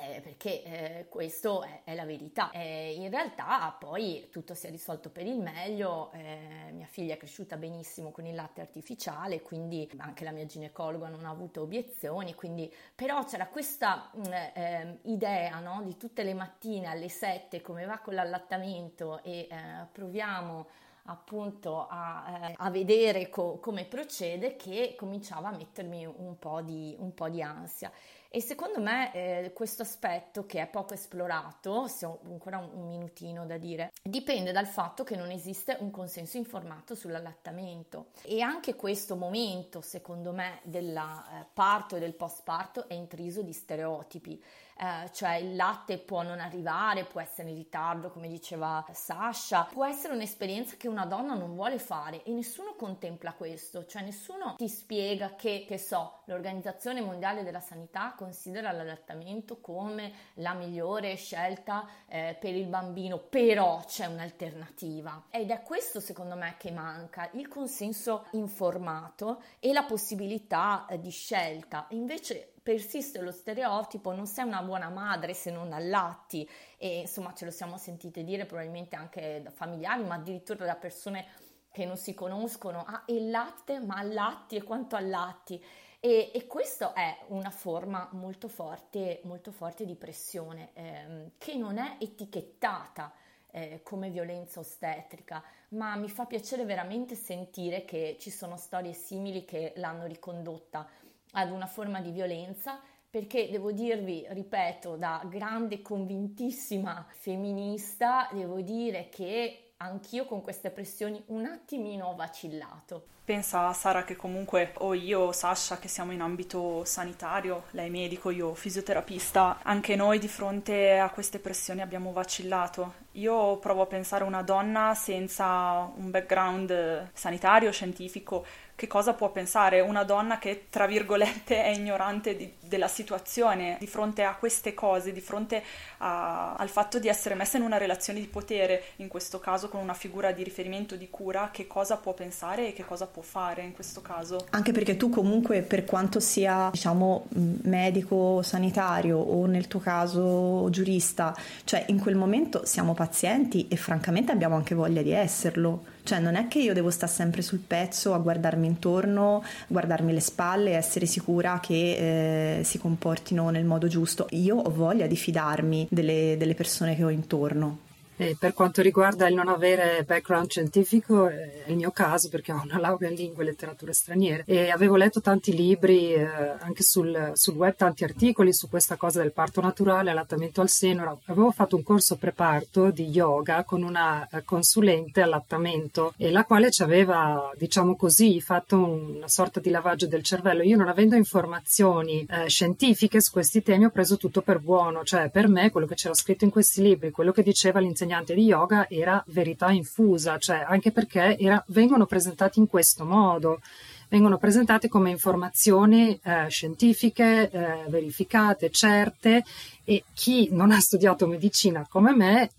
Eh, 0.00 0.20
perché 0.20 0.62
eh, 0.62 1.06
questo 1.08 1.62
è, 1.62 1.82
è, 1.84 1.94
la 1.94 2.04
verità. 2.04 2.50
Eh, 2.50 2.94
in 2.94 3.10
realtà 3.10 3.74
poi 3.78 4.28
tutto 4.30 4.54
si 4.54 4.66
è 4.66 4.70
risolto 4.70 5.10
per 5.10 5.26
il 5.26 5.38
meglio, 5.38 6.10
eh, 6.12 6.70
mia 6.72 6.86
figlia 6.86 7.14
è 7.14 7.16
cresciuta 7.16 7.56
benissimo 7.56 8.10
con 8.10 8.26
il 8.26 8.34
latte 8.34 8.60
artificiale, 8.60 9.42
quindi 9.42 9.88
anche 9.98 10.24
la 10.24 10.30
mia 10.30 10.46
ginecologa 10.46 11.08
non 11.08 11.24
ha 11.24 11.30
avuto 11.30 11.62
obiezioni, 11.62 12.34
quindi, 12.34 12.72
però 12.94 13.24
c'era 13.24 13.46
questa 13.46 14.10
mm, 14.16 14.22
ehm, 14.54 14.98
idea 15.02 15.58
no, 15.60 15.82
di 15.84 15.96
tutte 15.96 16.22
le 16.22 16.34
mattine 16.34 16.86
alle 16.86 17.08
7 17.08 17.60
come 17.60 17.84
va 17.84 17.98
con 17.98 18.14
l'allattamento 18.14 19.22
e 19.22 19.48
eh, 19.50 19.86
proviamo 19.90 20.66
appunto 21.08 21.86
a, 21.88 22.48
eh, 22.48 22.54
a 22.56 22.70
vedere 22.70 23.28
co- 23.28 23.58
come 23.58 23.84
procede 23.84 24.56
che 24.56 24.94
cominciava 24.96 25.48
a 25.48 25.56
mettermi 25.56 26.06
un 26.06 26.38
po' 26.38 26.60
di, 26.60 26.94
un 26.98 27.14
po 27.14 27.28
di 27.28 27.42
ansia. 27.42 27.90
E 28.30 28.42
secondo 28.42 28.78
me 28.78 29.10
eh, 29.14 29.52
questo 29.54 29.80
aspetto 29.80 30.44
che 30.44 30.60
è 30.60 30.66
poco 30.66 30.92
esplorato, 30.92 31.86
se 31.86 32.04
ho 32.04 32.20
ancora 32.24 32.58
un, 32.58 32.68
un, 32.74 32.86
minutino 32.88 33.46
da 33.46 33.56
dire, 33.56 33.90
dipende 34.02 34.52
dal 34.52 34.66
fatto 34.66 35.02
che 35.02 35.16
non 35.16 35.30
esiste 35.30 35.78
un 35.80 35.90
consenso 35.90 36.36
informato 36.36 36.94
sull'allattamento. 36.94 38.08
E 38.22 38.42
anche 38.42 38.74
questo 38.74 39.16
momento, 39.16 39.80
secondo 39.80 40.32
me, 40.32 40.60
del 40.64 40.94
eh, 40.94 41.46
parto 41.54 41.96
e 41.96 42.00
del 42.00 42.14
post 42.14 42.42
parto 42.42 42.86
è 42.86 42.92
intriso 42.92 43.40
di 43.40 43.54
stereotipi 43.54 44.42
eh, 44.78 45.10
cioè 45.12 45.34
il 45.34 45.56
latte 45.56 45.98
può 45.98 46.22
non 46.22 46.38
arrivare, 46.38 47.04
può 47.04 47.20
essere 47.20 47.50
in 47.50 47.56
ritardo, 47.56 48.10
come 48.10 48.28
diceva 48.28 48.84
Sasha, 48.92 49.64
può 49.64 49.84
essere 49.84 50.14
un'esperienza 50.14 50.76
che 50.76 50.86
una 50.86 51.04
donna 51.04 51.34
non 51.34 51.54
vuole 51.54 51.78
fare 51.80 52.22
e 52.22 52.32
nessuno 52.32 52.74
contempla 52.76 53.32
questo, 53.32 53.86
cioè 53.86 54.02
nessuno 54.02 54.54
ti 54.56 54.68
spiega 54.68 55.34
che, 55.34 55.64
che 55.66 55.78
so, 55.78 56.20
l'Organizzazione 56.26 57.00
Mondiale 57.00 57.42
della 57.42 57.60
Sanità 57.60 58.14
considera 58.16 58.70
l'allattamento 58.70 59.60
come 59.60 60.12
la 60.34 60.54
migliore 60.54 61.16
scelta 61.16 61.86
eh, 62.06 62.36
per 62.38 62.54
il 62.54 62.66
bambino, 62.66 63.18
però 63.18 63.82
c'è 63.84 64.06
un'alternativa. 64.06 65.24
Ed 65.30 65.50
è 65.50 65.62
questo 65.62 65.98
secondo 65.98 66.36
me 66.36 66.54
che 66.56 66.70
manca, 66.70 67.28
il 67.32 67.48
consenso 67.48 68.26
informato 68.32 69.42
e 69.58 69.72
la 69.72 69.82
possibilità 69.82 70.86
eh, 70.86 71.00
di 71.00 71.10
scelta. 71.10 71.86
Invece 71.90 72.52
persiste 72.68 73.22
lo 73.22 73.32
stereotipo, 73.32 74.12
non 74.12 74.26
sei 74.26 74.44
una 74.44 74.60
buona 74.60 74.90
madre 74.90 75.32
se 75.32 75.50
non 75.50 75.72
allatti. 75.72 76.46
E 76.76 76.98
insomma 76.98 77.32
ce 77.32 77.46
lo 77.46 77.50
siamo 77.50 77.78
sentite 77.78 78.22
dire 78.24 78.44
probabilmente 78.44 78.94
anche 78.94 79.40
da 79.42 79.50
familiari, 79.50 80.04
ma 80.04 80.16
addirittura 80.16 80.66
da 80.66 80.76
persone 80.76 81.28
che 81.72 81.86
non 81.86 81.96
si 81.96 82.12
conoscono, 82.12 82.84
ah 82.86 83.04
il 83.06 83.30
latte, 83.30 83.80
ma 83.80 83.96
allatti? 83.96 84.56
E 84.56 84.64
quanto 84.64 84.96
allatti. 84.96 85.64
E, 85.98 86.30
e 86.34 86.46
questa 86.46 86.92
è 86.92 87.16
una 87.28 87.48
forma 87.48 88.06
molto 88.12 88.48
forte, 88.48 89.22
molto 89.24 89.50
forte 89.50 89.86
di 89.86 89.94
pressione 89.94 90.72
ehm, 90.74 91.30
che 91.38 91.54
non 91.54 91.78
è 91.78 91.96
etichettata 91.98 93.14
eh, 93.50 93.80
come 93.82 94.10
violenza 94.10 94.60
ostetrica, 94.60 95.42
ma 95.70 95.96
mi 95.96 96.10
fa 96.10 96.26
piacere 96.26 96.66
veramente 96.66 97.14
sentire 97.14 97.86
che 97.86 98.18
ci 98.20 98.28
sono 98.30 98.58
storie 98.58 98.92
simili 98.92 99.46
che 99.46 99.72
l'hanno 99.76 100.04
ricondotta 100.04 100.86
ad 101.32 101.50
una 101.50 101.66
forma 101.66 102.00
di 102.00 102.10
violenza 102.10 102.80
perché 103.10 103.48
devo 103.50 103.72
dirvi, 103.72 104.26
ripeto, 104.28 104.96
da 104.96 105.22
grande 105.24 105.80
convintissima 105.80 107.06
femminista, 107.08 108.28
devo 108.32 108.60
dire 108.60 109.08
che 109.08 109.72
anch'io 109.78 110.26
con 110.26 110.42
queste 110.42 110.70
pressioni 110.70 111.22
un 111.26 111.46
attimino 111.46 112.06
ho 112.06 112.14
vacillato. 112.14 113.06
Pensa 113.24 113.70
Sara 113.74 114.04
che 114.04 114.16
comunque 114.16 114.72
o 114.78 114.94
io 114.94 115.20
o 115.20 115.32
Sasha 115.32 115.78
che 115.78 115.88
siamo 115.88 116.12
in 116.12 116.22
ambito 116.22 116.82
sanitario, 116.84 117.64
lei 117.72 117.90
medico, 117.90 118.30
io 118.30 118.54
fisioterapista, 118.54 119.58
anche 119.62 119.96
noi 119.96 120.18
di 120.18 120.28
fronte 120.28 120.98
a 120.98 121.10
queste 121.10 121.38
pressioni 121.38 121.82
abbiamo 121.82 122.12
vacillato. 122.12 122.94
Io 123.12 123.58
provo 123.58 123.82
a 123.82 123.86
pensare 123.86 124.24
a 124.24 124.26
una 124.26 124.42
donna 124.42 124.94
senza 124.94 125.90
un 125.94 126.10
background 126.10 127.10
sanitario, 127.12 127.70
scientifico, 127.70 128.46
che 128.78 128.86
cosa 128.86 129.12
può 129.12 129.32
pensare 129.32 129.80
una 129.80 130.04
donna 130.04 130.38
che, 130.38 130.66
tra 130.70 130.86
virgolette, 130.86 131.64
è 131.64 131.70
ignorante 131.70 132.36
di, 132.36 132.48
della 132.60 132.86
situazione 132.86 133.76
di 133.80 133.88
fronte 133.88 134.22
a 134.22 134.36
queste 134.36 134.72
cose, 134.72 135.10
di 135.12 135.20
fronte 135.20 135.64
a, 135.96 136.54
al 136.54 136.68
fatto 136.68 137.00
di 137.00 137.08
essere 137.08 137.34
messa 137.34 137.56
in 137.56 137.64
una 137.64 137.76
relazione 137.76 138.20
di 138.20 138.28
potere, 138.28 138.84
in 138.98 139.08
questo 139.08 139.40
caso 139.40 139.68
con 139.68 139.80
una 139.80 139.94
figura 139.94 140.30
di 140.30 140.44
riferimento 140.44 140.94
di 140.94 141.10
cura, 141.10 141.50
che 141.52 141.66
cosa 141.66 141.96
può 141.96 142.14
pensare 142.14 142.68
e 142.68 142.72
che 142.72 142.84
cosa 142.84 143.08
può 143.08 143.20
fare 143.20 143.62
in 143.62 143.72
questo 143.72 144.00
caso? 144.00 144.46
Anche 144.50 144.70
perché 144.70 144.96
tu 144.96 145.08
comunque, 145.10 145.62
per 145.62 145.84
quanto 145.84 146.20
sia, 146.20 146.68
diciamo, 146.70 147.26
medico 147.62 148.42
sanitario 148.42 149.18
o 149.18 149.44
nel 149.46 149.66
tuo 149.66 149.80
caso 149.80 150.68
giurista, 150.70 151.34
cioè 151.64 151.82
in 151.88 151.98
quel 151.98 152.14
momento 152.14 152.64
siamo 152.64 152.94
pazienti 152.94 153.66
e 153.66 153.74
francamente 153.74 154.30
abbiamo 154.30 154.54
anche 154.54 154.76
voglia 154.76 155.02
di 155.02 155.10
esserlo 155.10 155.96
cioè 156.08 156.20
non 156.20 156.36
è 156.36 156.48
che 156.48 156.58
io 156.58 156.72
devo 156.72 156.88
stare 156.88 157.12
sempre 157.12 157.42
sul 157.42 157.58
pezzo 157.58 158.14
a 158.14 158.18
guardarmi 158.18 158.66
intorno, 158.66 159.44
guardarmi 159.66 160.10
le 160.10 160.20
spalle 160.20 160.70
e 160.70 160.76
essere 160.76 161.04
sicura 161.04 161.60
che 161.60 162.60
eh, 162.60 162.64
si 162.64 162.78
comportino 162.78 163.50
nel 163.50 163.66
modo 163.66 163.88
giusto. 163.88 164.26
Io 164.30 164.56
ho 164.56 164.70
voglia 164.70 165.06
di 165.06 165.16
fidarmi 165.16 165.86
delle, 165.90 166.36
delle 166.38 166.54
persone 166.54 166.96
che 166.96 167.04
ho 167.04 167.10
intorno. 167.10 167.87
E 168.20 168.36
per 168.36 168.52
quanto 168.52 168.82
riguarda 168.82 169.28
il 169.28 169.34
non 169.36 169.46
avere 169.46 170.02
background 170.04 170.50
scientifico, 170.50 171.28
è 171.28 171.62
il 171.66 171.76
mio 171.76 171.92
caso 171.92 172.28
perché 172.28 172.50
ho 172.50 172.60
una 172.60 172.80
laurea 172.80 173.08
in 173.08 173.14
lingue 173.14 173.44
e 173.44 173.46
letterature 173.46 173.92
straniere 173.92 174.42
e 174.44 174.70
avevo 174.70 174.96
letto 174.96 175.20
tanti 175.20 175.54
libri, 175.54 176.14
eh, 176.14 176.26
anche 176.26 176.82
sul, 176.82 177.30
sul, 177.34 177.54
web, 177.54 177.76
tanti 177.76 178.02
articoli 178.02 178.52
su 178.52 178.68
questa 178.68 178.96
cosa 178.96 179.22
del 179.22 179.30
parto 179.30 179.60
naturale, 179.60 180.10
allattamento 180.10 180.60
al 180.60 180.68
seno. 180.68 181.20
Avevo 181.26 181.52
fatto 181.52 181.76
un 181.76 181.84
corso 181.84 182.16
preparto 182.16 182.90
di 182.90 183.04
yoga 183.04 183.62
con 183.62 183.84
una 183.84 184.26
eh, 184.26 184.42
consulente 184.42 185.20
allattamento 185.20 186.12
e 186.16 186.32
la 186.32 186.42
quale 186.42 186.72
ci 186.72 186.82
aveva, 186.82 187.52
diciamo 187.56 187.94
così, 187.94 188.40
fatto 188.40 188.84
una 188.84 189.28
sorta 189.28 189.60
di 189.60 189.70
lavaggio 189.70 190.08
del 190.08 190.24
cervello. 190.24 190.64
Io 190.64 190.76
non 190.76 190.88
avendo 190.88 191.14
informazioni 191.14 192.26
eh, 192.28 192.48
scientifiche 192.48 193.20
su 193.20 193.30
questi 193.30 193.62
temi 193.62 193.84
ho 193.84 193.90
preso 193.90 194.16
tutto 194.16 194.42
per 194.42 194.58
buono, 194.58 195.04
cioè 195.04 195.30
per 195.30 195.46
me 195.46 195.70
quello 195.70 195.86
che 195.86 195.94
c'era 195.94 196.14
scritto 196.14 196.42
in 196.42 196.50
questi 196.50 196.82
libri, 196.82 197.12
quello 197.12 197.30
che 197.30 197.44
diceva 197.44 197.78
l'insegnante 197.78 198.06
insegnante 198.08 198.34
di 198.34 198.44
yoga 198.44 198.88
era 198.88 199.22
verità 199.28 199.70
infusa, 199.70 200.38
cioè 200.38 200.64
anche 200.66 200.90
perché 200.90 201.36
era, 201.38 201.62
vengono 201.68 202.06
presentati 202.06 202.58
in 202.58 202.66
questo 202.66 203.04
modo, 203.04 203.60
vengono 204.08 204.38
presentati 204.38 204.88
come 204.88 205.10
informazioni 205.10 206.18
eh, 206.22 206.46
scientifiche, 206.48 207.50
eh, 207.50 207.84
verificate, 207.88 208.70
certe 208.70 209.44
e 209.84 210.04
chi 210.14 210.48
non 210.50 210.72
ha 210.72 210.80
studiato 210.80 211.26
medicina 211.26 211.86
come 211.88 212.14
me 212.14 212.50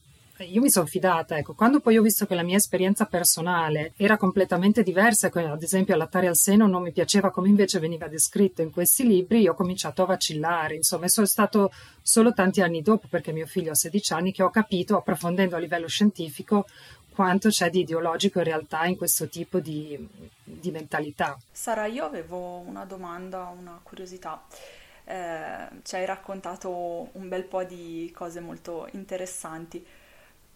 io 0.44 0.62
mi 0.62 0.70
sono 0.70 0.86
fidata, 0.86 1.38
ecco, 1.38 1.54
quando 1.54 1.82
poi 1.82 1.98
ho 1.98 2.02
visto 2.02 2.26
che 2.26 2.36
la 2.36 2.44
mia 2.44 2.58
esperienza 2.58 3.06
personale 3.06 3.94
era 3.98 4.16
completamente 4.16 4.84
diversa, 4.84 5.30
ad 5.34 5.64
esempio 5.64 5.94
allattare 5.94 6.28
al 6.28 6.36
seno 6.36 6.66
non 6.66 6.82
mi 6.82 6.92
piaceva 6.92 7.30
come 7.30 7.50
invece 7.50 7.80
veniva 7.80 8.08
descritto 8.08 8.62
in 8.62 8.72
questi 8.72 9.06
libri, 9.06 9.42
io 9.42 9.52
ho 9.52 9.56
cominciato 9.56 10.04
a 10.04 10.06
vacillare, 10.06 10.76
insomma, 10.76 11.08
sono 11.08 11.26
stato 11.26 11.72
solo 12.02 12.34
tanti 12.34 12.62
anni 12.62 12.82
dopo, 12.82 13.08
perché 13.10 13.32
mio 13.32 13.46
figlio 13.46 13.72
ha 13.72 13.76
16 13.76 14.14
anni, 14.14 14.32
che 14.32 14.44
ho 14.44 14.50
capito, 14.50 14.98
approfondendo 14.98 15.56
a 15.56 15.60
livello 15.60 15.88
scientifico, 15.88 16.66
quanto 17.14 17.50
c'è 17.50 17.70
di 17.70 17.82
ideologico 17.82 18.38
in 18.40 18.46
realtà 18.46 18.86
in 18.86 18.96
questo 18.96 19.28
tipo 19.28 19.60
di, 19.60 20.08
di 20.42 20.72
mentalità. 20.72 21.38
Sara, 21.52 21.86
io 21.86 22.06
avevo 22.06 22.60
una 22.60 22.86
domanda, 22.86 23.54
una 23.58 23.78
curiosità. 23.84 24.42
Eh, 25.04 25.68
ci 25.84 25.96
hai 25.96 26.06
raccontato 26.06 27.10
un 27.12 27.28
bel 27.28 27.44
po' 27.44 27.66
di 27.66 28.10
cose 28.16 28.40
molto 28.40 28.88
interessanti 28.94 29.86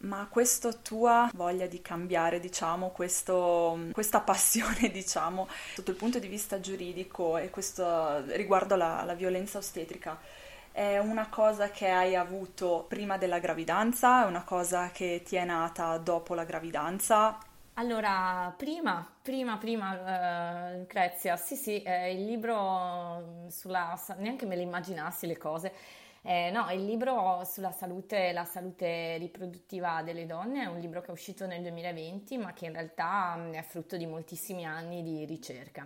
ma 0.04 0.28
questa 0.30 0.72
tua 0.74 1.30
voglia 1.34 1.68
di 1.68 1.82
cambiare, 1.82 2.40
diciamo, 2.40 2.90
questo, 2.90 3.88
questa 3.92 4.22
passione, 4.22 4.90
diciamo, 4.92 5.48
sotto 5.74 5.92
il 5.92 5.98
punto 5.98 6.20
di 6.20 6.28
vista 6.28 6.60
giuridico 6.60 7.38
e 7.38 7.50
questo 7.50 8.24
riguardo 8.28 8.74
alla, 8.74 9.14
violenza 9.16 9.58
ostetrica, 9.58 10.20
è 10.72 10.98
una 10.98 11.28
cosa 11.30 11.70
che 11.70 11.90
hai 11.90 12.16
avuto 12.16 12.86
prima 12.88 13.18
della 13.18 13.40
gravidanza? 13.40 14.24
È 14.24 14.28
una 14.28 14.44
cosa 14.44 14.90
che 14.92 15.22
ti 15.26 15.36
è 15.36 15.46
nata 15.46 15.98
dopo 15.98 16.34
la 16.34 16.46
gravidanza? 16.46 17.38
Allora, 17.76 18.54
prima, 18.56 19.08
prima, 19.22 19.58
prima, 19.58 20.74
uh, 20.74 20.78
Lucrezia, 20.80 21.38
sì, 21.38 21.56
sì, 21.56 21.82
eh, 21.82 22.14
il 22.14 22.26
libro 22.26 23.46
sulla... 23.50 24.00
neanche 24.18 24.46
me 24.46 24.56
le 24.56 24.62
immaginassi 24.62 25.26
le 25.26 25.38
cose. 25.38 25.74
Eh, 26.26 26.52
no, 26.52 26.72
il 26.72 26.86
libro 26.86 27.44
sulla 27.44 27.72
salute, 27.72 28.32
la 28.32 28.46
salute 28.46 29.18
riproduttiva 29.18 30.02
delle 30.04 30.26
donne 30.26 30.64
è 30.64 30.66
un 30.68 30.80
libro 30.80 31.02
che 31.02 31.08
è 31.08 31.12
uscito 31.12 31.46
nel 31.46 31.62
2020, 31.62 32.38
ma 32.38 32.54
che 32.54 32.66
in 32.66 32.72
realtà 32.72 33.38
è 33.52 33.62
frutto 33.62 33.98
di 33.98 34.06
moltissimi 34.06 34.66
anni 34.66 35.04
di 35.04 35.26
ricerca. 35.26 35.86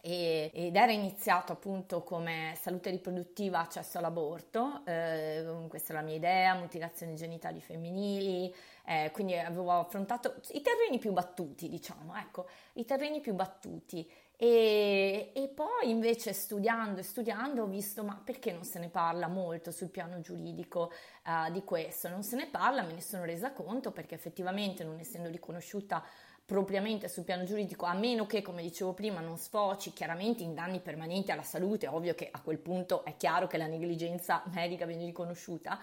Ed 0.00 0.74
era 0.74 0.92
iniziato 0.92 1.52
appunto 1.52 2.02
come 2.02 2.54
salute 2.58 2.88
riproduttiva, 2.88 3.58
accesso 3.58 3.98
all'aborto, 3.98 4.82
eh, 4.86 5.44
questa 5.68 5.92
è 5.92 5.96
la 5.96 6.02
mia 6.02 6.14
idea, 6.14 6.54
mutilazioni 6.54 7.14
genitali 7.14 7.60
femminili, 7.60 8.54
eh, 8.86 9.10
quindi 9.12 9.36
avevo 9.36 9.72
affrontato 9.72 10.36
i 10.52 10.62
terreni 10.62 10.98
più 10.98 11.12
battuti, 11.12 11.68
diciamo, 11.68 12.16
ecco, 12.16 12.46
i 12.74 12.86
terreni 12.86 13.20
più 13.20 13.34
battuti 13.34 14.10
e, 14.40 15.32
e, 15.34 15.48
poi 15.48 15.90
invece 15.90 16.32
studiando 16.32 17.00
e 17.00 17.02
studiando 17.02 17.64
ho 17.64 17.66
visto 17.66 18.04
ma 18.04 18.22
perché 18.24 18.52
non 18.52 18.62
se 18.62 18.78
ne 18.78 18.88
parla 18.88 19.26
molto 19.26 19.72
sul 19.72 19.88
piano 19.88 20.20
giuridico 20.20 20.92
uh, 21.26 21.50
di 21.50 21.64
questo? 21.64 22.08
Non 22.08 22.22
se 22.22 22.36
ne 22.36 22.46
parla, 22.46 22.82
me 22.82 22.92
ne 22.92 23.00
sono 23.00 23.24
resa 23.24 23.50
conto 23.50 23.90
perché 23.90 24.14
effettivamente 24.14 24.84
non 24.84 25.00
essendo 25.00 25.28
riconosciuta 25.28 26.04
propriamente 26.48 27.08
sul 27.08 27.24
piano 27.24 27.42
giuridico, 27.42 27.84
a 27.84 27.94
meno 27.94 28.26
che, 28.26 28.40
come 28.40 28.62
dicevo 28.62 28.94
prima, 28.94 29.20
non 29.20 29.36
sfoci 29.36 29.92
chiaramente 29.92 30.44
in 30.44 30.54
danni 30.54 30.80
permanenti 30.80 31.32
alla 31.32 31.42
salute, 31.42 31.88
ovvio 31.88 32.14
che 32.14 32.28
a 32.30 32.40
quel 32.40 32.58
punto 32.58 33.04
è 33.04 33.16
chiaro 33.18 33.46
che 33.48 33.58
la 33.58 33.66
negligenza 33.66 34.42
medica 34.54 34.86
viene 34.86 35.04
riconosciuta, 35.04 35.78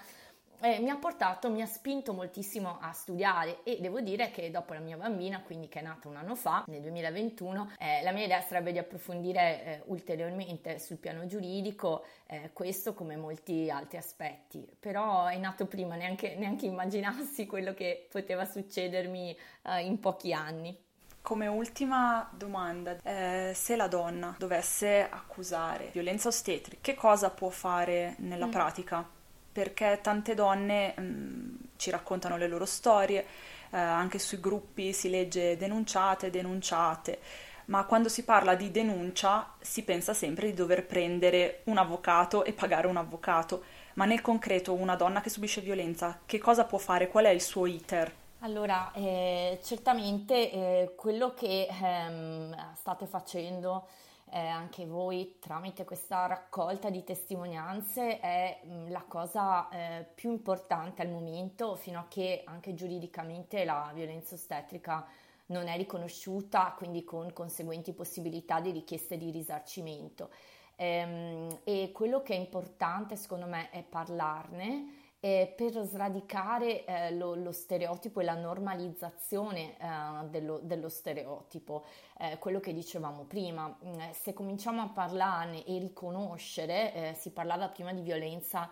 eh, 0.61 0.79
mi 0.79 0.89
ha 0.89 0.95
portato, 0.95 1.49
mi 1.49 1.61
ha 1.61 1.65
spinto 1.65 2.13
moltissimo 2.13 2.77
a 2.79 2.91
studiare 2.91 3.63
e 3.63 3.77
devo 3.79 4.01
dire 4.01 4.31
che 4.31 4.51
dopo 4.51 4.73
la 4.73 4.79
mia 4.79 4.97
bambina, 4.97 5.41
quindi 5.41 5.67
che 5.67 5.79
è 5.79 5.83
nata 5.83 6.07
un 6.07 6.15
anno 6.15 6.35
fa, 6.35 6.63
nel 6.67 6.81
2021, 6.81 7.71
eh, 7.77 8.03
la 8.03 8.11
mia 8.11 8.25
idea 8.25 8.41
sarebbe 8.41 8.71
di 8.71 8.77
approfondire 8.77 9.63
eh, 9.63 9.81
ulteriormente 9.85 10.79
sul 10.79 10.97
piano 10.97 11.25
giuridico 11.25 12.05
eh, 12.27 12.51
questo 12.53 12.93
come 12.93 13.15
molti 13.15 13.69
altri 13.69 13.97
aspetti, 13.97 14.67
però 14.79 15.27
è 15.27 15.37
nato 15.37 15.65
prima, 15.65 15.95
neanche, 15.95 16.35
neanche 16.35 16.65
immaginassi 16.65 17.45
quello 17.45 17.73
che 17.73 18.07
poteva 18.09 18.45
succedermi 18.45 19.37
eh, 19.63 19.81
in 19.81 19.99
pochi 19.99 20.33
anni. 20.33 20.83
Come 21.21 21.47
ultima 21.47 22.29
domanda, 22.37 22.97
eh, 23.01 23.51
se 23.55 23.75
la 23.75 23.87
donna 23.87 24.35
dovesse 24.37 25.09
accusare 25.09 25.89
violenza 25.91 26.27
ostetrica, 26.27 26.77
che 26.81 26.93
cosa 26.93 27.31
può 27.31 27.49
fare 27.49 28.13
nella 28.19 28.45
mm. 28.45 28.51
pratica? 28.51 29.14
Perché 29.55 29.99
tante 30.03 30.33
donne 30.33 30.93
mh, 30.97 31.01
mm, 31.01 31.55
ci 31.77 31.89
raccontano 31.89 32.35
le 32.35 32.49
loro 32.49 32.65
storie, 32.65 33.25
eh, 33.69 33.77
anche 33.77 34.19
sui 34.19 34.41
gruppi 34.41 34.91
si 34.91 35.09
legge 35.09 35.55
denunciate, 35.55 36.29
denunciate, 36.29 37.19
ma 37.67 37.85
quando 37.85 38.09
si 38.09 38.25
parla 38.25 38.53
di 38.53 38.69
denuncia 38.69 39.53
si 39.61 39.83
pensa 39.83 40.13
sempre 40.13 40.47
di 40.47 40.53
dover 40.53 40.85
prendere 40.85 41.61
un 41.67 41.77
avvocato 41.77 42.43
e 42.43 42.51
pagare 42.51 42.87
un 42.87 42.97
avvocato, 42.97 43.63
ma 43.93 44.03
nel 44.03 44.19
concreto 44.19 44.73
una 44.73 44.97
donna 44.97 45.21
che 45.21 45.29
subisce 45.29 45.61
violenza 45.61 46.19
che 46.25 46.37
cosa 46.37 46.65
può 46.65 46.77
fare? 46.77 47.07
Qual 47.07 47.23
è 47.23 47.29
il 47.29 47.41
suo 47.41 47.65
iter? 47.65 48.11
Allora, 48.39 48.91
eh, 48.91 49.59
certamente 49.63 50.51
eh, 50.51 50.93
quello 50.97 51.33
che 51.33 51.69
ehm, 51.71 52.75
state 52.75 53.05
facendo 53.05 53.87
eh, 54.35 54.47
anche 54.47 54.85
voi 54.85 55.37
tramite 55.39 55.85
questa 55.85 56.25
raccolta 56.25 56.89
di 56.89 57.05
testimonianze 57.05 58.19
è 58.19 58.59
mh, 58.65 58.73
mm, 58.73 58.89
la 58.89 59.05
cosa 59.07 59.69
eh, 59.69 60.05
più 60.13 60.29
importante 60.29 61.01
al 61.01 61.09
momento 61.09 61.77
fino 61.77 61.99
a 61.99 62.07
che 62.09 62.41
anche 62.45 62.73
giuridicamente 62.73 63.63
la 63.63 63.89
violenza 63.93 64.35
ostetrica 64.35 65.07
non 65.47 65.69
è 65.69 65.77
riconosciuta, 65.77 66.73
quindi 66.75 67.05
con 67.05 67.31
conseguenti 67.31 67.93
possibilità 67.93 68.59
di 68.59 68.71
richieste 68.71 69.17
di 69.17 69.31
risarcimento. 69.31 70.29
Ehm, 70.75 71.61
e 71.63 71.91
quello 71.93 72.21
che 72.21 72.33
è 72.33 72.37
importante 72.37 73.15
secondo 73.15 73.45
me 73.45 73.69
è 73.69 73.83
parlarne 73.83 75.04
eh, 75.25 75.51
per 75.55 75.83
sradicare 75.87 76.85
eh, 76.85 77.11
lo, 77.15 77.33
lo, 77.33 77.51
stereotipo 77.51 78.19
e 78.19 78.23
la 78.23 78.35
normalizzazione 78.35 79.75
eh, 79.75 80.27
dello, 80.29 80.59
dello, 80.61 80.87
stereotipo, 80.87 81.83
eh, 82.19 82.37
quello 82.37 82.59
che 82.59 82.73
dicevamo 82.73 83.23
prima. 83.23 83.75
Mm, 83.83 83.99
eh, 84.01 84.13
se 84.13 84.33
cominciamo 84.33 84.83
a 84.83 84.89
parlarne 84.89 85.65
e 85.65 85.79
riconoscere, 85.79 86.93
eh, 86.93 87.13
si 87.15 87.31
parlava 87.31 87.69
prima 87.69 87.91
di 87.91 88.01
violenza 88.01 88.69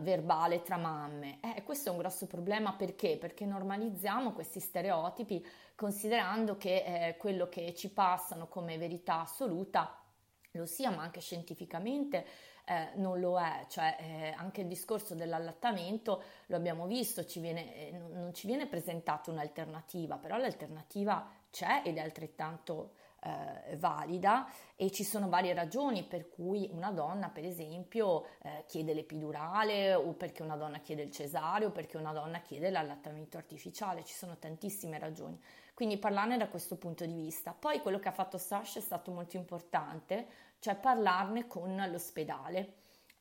verbale 0.00 0.60
tra 0.60 0.76
mamme. 0.76 1.38
questo 1.64 1.88
è 1.88 1.92
un 1.92 1.96
grosso 1.96 2.26
problema 2.26 2.74
perché? 2.74 3.16
Perché 3.16 3.46
normalizziamo 3.46 4.32
questi 4.32 4.60
stereotipi 4.60 5.42
considerando 5.74 6.58
che 6.58 7.16
quello 7.18 7.48
che 7.48 7.72
ci 7.74 7.90
passano 7.90 8.46
come 8.48 8.76
verità 8.76 9.20
assoluta 9.20 10.02
lo 10.50 10.66
sia, 10.66 10.90
ma 10.90 11.02
anche 11.02 11.20
scientificamente 11.20 12.26
eh, 12.68 12.90
non 12.96 13.18
lo 13.18 13.40
è, 13.40 13.64
cioè 13.68 13.96
eh, 13.98 14.34
anche 14.36 14.60
il 14.60 14.66
discorso 14.66 15.14
dell'allattamento 15.14 16.22
lo 16.46 16.56
abbiamo 16.56 16.86
visto, 16.86 17.24
ci 17.24 17.40
viene, 17.40 17.74
eh, 17.74 17.90
non 17.92 18.34
ci 18.34 18.46
viene 18.46 18.66
presentata 18.66 19.30
un'alternativa, 19.30 20.18
però 20.18 20.36
l'alternativa 20.36 21.26
c'è 21.50 21.80
ed 21.82 21.96
è 21.96 22.00
altrettanto 22.00 22.92
eh, 23.20 23.76
valida 23.76 24.48
e 24.76 24.90
ci 24.90 25.02
sono 25.02 25.30
varie 25.30 25.54
ragioni 25.54 26.04
per 26.04 26.28
cui 26.28 26.68
una 26.70 26.90
donna, 26.90 27.30
per 27.30 27.46
esempio, 27.46 28.26
eh, 28.42 28.64
chiede 28.66 28.92
l'epidurale 28.92 29.94
o 29.94 30.12
perché 30.12 30.42
una 30.42 30.56
donna 30.56 30.78
chiede 30.80 31.02
il 31.02 31.10
cesareo 31.10 31.70
perché 31.70 31.96
una 31.96 32.12
donna 32.12 32.40
chiede 32.42 32.68
l'allattamento 32.68 33.38
artificiale, 33.38 34.04
ci 34.04 34.14
sono 34.14 34.36
tantissime 34.36 34.98
ragioni. 34.98 35.40
Quindi 35.78 35.98
parlarne 35.98 36.36
da 36.36 36.48
questo 36.48 36.74
punto 36.74 37.06
di 37.06 37.12
vista. 37.12 37.52
Poi 37.52 37.80
quello 37.82 38.00
che 38.00 38.08
ha 38.08 38.12
fatto 38.12 38.36
Sasha 38.36 38.80
è 38.80 38.82
stato 38.82 39.12
molto 39.12 39.36
importante, 39.36 40.26
cioè 40.58 40.74
parlarne 40.74 41.46
con 41.46 41.76
l'ospedale. 41.88 42.72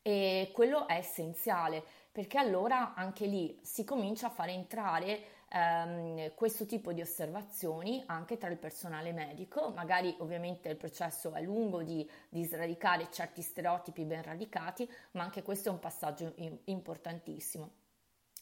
E 0.01 0.49
quello 0.55 0.87
è 0.87 0.93
essenziale 0.93 1.83
perché 2.11 2.39
allora 2.39 2.95
anche 2.95 3.27
lì 3.27 3.59
si 3.61 3.83
comincia 3.83 4.25
a 4.25 4.31
fare 4.31 4.53
entrare 4.53 5.21
ehm, 5.49 6.33
questo 6.33 6.65
tipo 6.65 6.93
di 6.93 7.01
osservazioni 7.01 8.01
anche 8.07 8.39
tra 8.39 8.49
il 8.49 8.57
personale 8.57 9.11
medico. 9.11 9.69
Magari 9.75 10.15
ovviamente 10.17 10.67
il 10.67 10.77
processo 10.77 11.33
è 11.33 11.41
lungo 11.43 11.83
di, 11.83 12.09
di 12.27 12.43
sradicare 12.43 13.09
certi 13.11 13.43
stereotipi 13.43 14.03
ben 14.03 14.23
radicati, 14.23 14.91
ma 15.11 15.21
anche 15.21 15.43
questo 15.43 15.69
è 15.69 15.71
un 15.71 15.79
passaggio 15.79 16.33
importantissimo. 16.63 17.69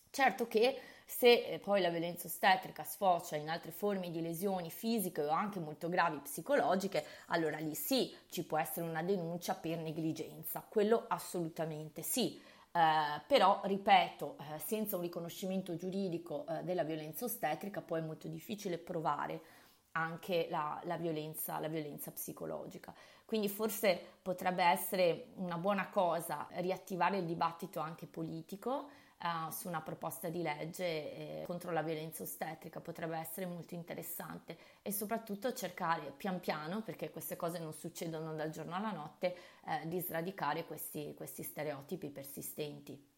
Certo 0.10 0.48
che 0.48 0.80
se 1.06 1.46
eh, 1.46 1.60
poi 1.60 1.82
la 1.82 1.90
violenza 1.90 2.28
ostetrica 2.28 2.84
sfocia 2.84 3.36
in 3.36 3.48
altre 3.48 3.72
forme 3.72 4.10
di 4.10 4.22
lesioni 4.22 4.72
fisiche 4.72 5.22
o 5.22 5.30
anche 5.30 5.60
molto 5.60 5.88
gravi 5.88 6.18
psicologiche, 6.18 7.06
allora 7.28 7.58
lì 7.60 7.76
sì, 7.76 8.14
ci 8.30 8.44
può 8.44 8.58
essere 8.58 8.88
una 8.88 9.04
denuncia 9.04 9.54
per 9.54 9.78
negligenza, 9.78 10.66
quello 10.68 11.06
assolutamente 11.08 12.02
sì. 12.02 12.42
Eh, 12.72 13.22
però, 13.28 13.62
ripeto, 13.64 14.36
eh, 14.38 14.60
senza 14.60 14.96
un 14.98 15.04
riconoscimento 15.04 15.76
giuridico 15.78 16.46
eh, 16.48 16.64
della 16.64 16.84
violenza 16.84 17.26
ostetrica 17.26 17.82
poi 17.82 18.00
è 18.00 18.04
molto 18.04 18.28
difficile 18.28 18.78
provare 18.78 19.42
anche 19.92 20.48
la, 20.50 20.82
la, 20.84 20.98
violenza, 20.98 21.60
la 21.60 21.70
violenza 21.70 22.12
psicologica. 22.12 22.94
Quindi 23.24 23.48
forse 23.48 24.18
potrebbe 24.22 24.64
essere 24.64 25.28
una 25.36 25.58
buona 25.58 25.88
cosa 25.88 26.48
riattivare 26.56 27.18
il 27.18 27.26
dibattito 27.26 27.80
anche 27.80 28.08
politico 28.08 28.90
uh, 29.22 29.50
su 29.52 29.68
una 29.68 29.82
proposta 29.82 30.30
di 30.30 30.42
legge 30.42 30.84
eh, 30.84 31.44
contro 31.46 31.72
la 31.72 31.82
violenza 31.82 32.24
ostetrica, 32.24 32.80
potrebbe 32.82 33.18
essere 33.18 33.46
molto 33.46 33.74
interessante 33.74 34.58
e 34.82 34.92
soprattutto 34.92 35.54
cercare 35.54 36.12
pian 36.16 36.40
piano, 36.40 36.82
perché 36.82 37.10
queste 37.12 37.36
cose 37.36 37.60
non 37.60 37.74
succedono 37.74 38.34
dal 38.34 38.50
giorno 38.50 38.76
alla 38.76 38.92
notte, 38.92 39.36
eh, 39.66 39.88
di 39.88 40.00
sradicare 40.00 40.66
questi, 40.66 41.14
questi 41.16 41.44
stereotipi 41.44 42.10
persistenti. 42.10 43.15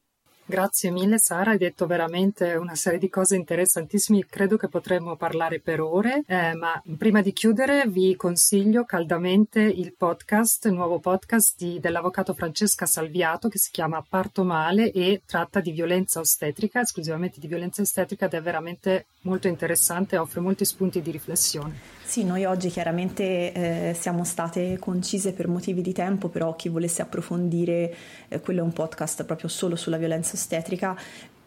Grazie 0.50 0.92
mille 0.92 1.18
Sara, 1.18 1.52
hai 1.52 1.58
detto 1.58 1.86
veramente 1.88 2.54
una 2.54 2.74
serie 2.74 3.00
di 3.00 3.10
cose 3.10 3.36
interessantissime, 3.36 4.26
credo 4.30 4.56
che 4.56 4.70
potremmo 4.70 5.18
parlare 5.18 5.60
per 5.60 5.82
ore, 5.82 6.24
eh, 6.26 6.54
ma 6.54 6.82
prima 6.98 7.22
di 7.22 7.34
chiudere 7.34 7.84
vi 7.88 8.16
consiglio 8.16 8.86
caldamente 8.86 9.60
il 9.60 9.94
podcast, 9.94 10.68
il 10.68 10.72
nuovo 10.72 11.00
podcast 11.00 11.56
di, 11.58 11.82
dell'avvocato 11.82 12.34
Francesca 12.34 12.86
Salviato 12.86 13.50
che 13.50 13.58
si 13.58 13.72
chiama 13.72 14.02
Parto 14.08 14.46
Male 14.46 14.94
e 14.94 15.22
tratta 15.26 15.60
di 15.60 15.72
violenza 15.72 16.22
ostetrica, 16.22 16.80
esclusivamente 16.80 17.42
di 17.42 17.48
violenza 17.48 17.82
ostetrica 17.82 18.28
ed 18.28 18.34
è 18.36 18.42
veramente 18.42 19.08
molto 19.28 19.48
interessante 19.48 20.16
e 20.16 20.18
offre 20.18 20.40
molti 20.40 20.66
spunti 20.66 21.02
di 21.02 21.12
riflessione. 21.12 21.96
Sì, 22.04 22.24
noi 22.24 22.46
oggi 22.46 22.70
chiaramente 22.70 23.52
eh, 23.52 23.94
siamo 23.94 24.24
state 24.24 24.78
concise 24.80 25.34
per 25.34 25.48
motivi 25.48 25.82
di 25.82 25.92
tempo, 25.92 26.30
però 26.30 26.56
chi 26.56 26.70
volesse 26.70 27.02
approfondire, 27.02 27.94
eh, 28.30 28.40
quello 28.40 28.62
è 28.62 28.64
un 28.64 28.72
podcast 28.72 29.26
proprio 29.26 29.50
solo 29.50 29.76
sulla 29.76 29.98
violenza 29.98 30.36
ostetrica, 30.36 30.98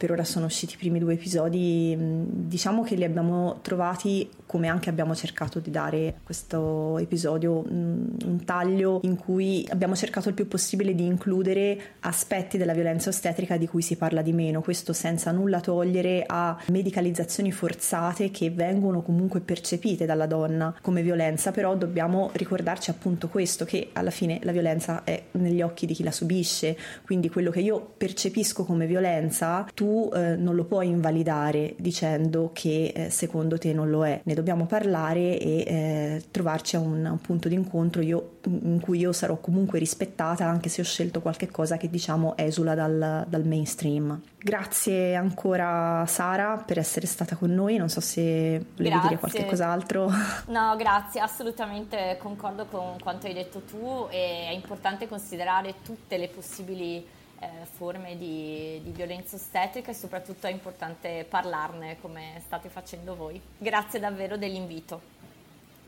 per 0.00 0.12
ora 0.12 0.24
sono 0.24 0.46
usciti 0.46 0.72
i 0.72 0.76
primi 0.78 0.98
due 0.98 1.12
episodi, 1.12 1.94
diciamo 1.94 2.82
che 2.82 2.94
li 2.94 3.04
abbiamo 3.04 3.58
trovati 3.60 4.26
come 4.46 4.66
anche 4.66 4.88
abbiamo 4.88 5.14
cercato 5.14 5.60
di 5.60 5.70
dare 5.70 6.08
a 6.08 6.12
questo 6.24 6.96
episodio 6.96 7.62
un 7.68 8.40
taglio 8.46 9.00
in 9.02 9.16
cui 9.16 9.66
abbiamo 9.68 9.94
cercato 9.94 10.30
il 10.30 10.34
più 10.34 10.48
possibile 10.48 10.94
di 10.94 11.04
includere 11.04 11.78
aspetti 12.00 12.56
della 12.56 12.72
violenza 12.72 13.10
ostetrica 13.10 13.58
di 13.58 13.68
cui 13.68 13.82
si 13.82 13.96
parla 13.96 14.22
di 14.22 14.32
meno, 14.32 14.62
questo 14.62 14.94
senza 14.94 15.32
nulla 15.32 15.60
togliere 15.60 16.24
a 16.26 16.58
medicalizzazioni 16.68 17.52
forzate 17.52 18.30
che 18.30 18.50
vengono 18.50 19.02
comunque 19.02 19.40
percepite 19.40 20.06
dalla 20.06 20.26
donna 20.26 20.74
come 20.80 21.02
violenza, 21.02 21.50
però 21.50 21.76
dobbiamo 21.76 22.30
ricordarci 22.32 22.88
appunto 22.88 23.28
questo 23.28 23.66
che 23.66 23.90
alla 23.92 24.10
fine 24.10 24.40
la 24.44 24.52
violenza 24.52 25.04
è 25.04 25.24
negli 25.32 25.60
occhi 25.60 25.84
di 25.84 25.92
chi 25.92 26.02
la 26.02 26.10
subisce, 26.10 26.74
quindi 27.04 27.28
quello 27.28 27.50
che 27.50 27.60
io 27.60 27.92
percepisco 27.98 28.64
come 28.64 28.86
violenza, 28.86 29.68
tu 29.74 29.89
eh, 30.12 30.36
non 30.36 30.54
lo 30.54 30.64
puoi 30.64 30.88
invalidare 30.88 31.74
dicendo 31.78 32.50
che 32.52 32.92
eh, 32.94 33.10
secondo 33.10 33.58
te 33.58 33.72
non 33.72 33.90
lo 33.90 34.06
è. 34.06 34.20
Ne 34.24 34.34
dobbiamo 34.34 34.66
parlare 34.66 35.38
e 35.38 35.64
eh, 35.66 36.24
trovarci 36.30 36.76
a 36.76 36.80
un, 36.80 37.04
un 37.04 37.20
punto 37.20 37.48
di 37.48 37.54
incontro 37.54 38.02
io, 38.02 38.38
in 38.44 38.80
cui 38.80 38.98
io 38.98 39.12
sarò 39.12 39.36
comunque 39.36 39.78
rispettata 39.78 40.44
anche 40.44 40.68
se 40.68 40.80
ho 40.80 40.84
scelto 40.84 41.20
qualche 41.20 41.48
cosa 41.50 41.76
che 41.76 41.90
diciamo 41.90 42.36
esula 42.36 42.74
dal, 42.74 43.26
dal 43.28 43.44
mainstream. 43.44 44.20
Grazie 44.42 45.14
ancora 45.16 46.04
Sara 46.06 46.56
per 46.56 46.78
essere 46.78 47.06
stata 47.06 47.36
con 47.36 47.52
noi, 47.52 47.76
non 47.76 47.88
so 47.90 48.00
se 48.00 48.64
volevi 48.76 48.88
grazie. 48.88 49.08
dire 49.08 49.18
qualche 49.18 49.46
cos'altro. 49.46 50.10
No, 50.50 50.74
grazie, 50.76 51.20
assolutamente 51.20 52.16
concordo 52.18 52.66
con 52.66 52.96
quanto 53.00 53.26
hai 53.26 53.34
detto 53.34 53.60
tu 53.60 54.06
è 54.08 54.50
importante 54.52 55.06
considerare 55.06 55.76
tutte 55.82 56.16
le 56.16 56.28
possibili 56.28 57.04
eh, 57.40 57.64
forme 57.64 58.16
di, 58.16 58.80
di, 58.82 58.90
violenza 58.90 59.36
ostetrica 59.36 59.90
e 59.90 59.94
soprattutto 59.94 60.46
è 60.46 60.50
importante 60.50 61.26
parlarne 61.28 61.98
come 62.00 62.40
state 62.44 62.68
facendo 62.68 63.16
voi. 63.16 63.40
Grazie 63.58 63.98
davvero 63.98 64.36
dell'invito. 64.36 65.19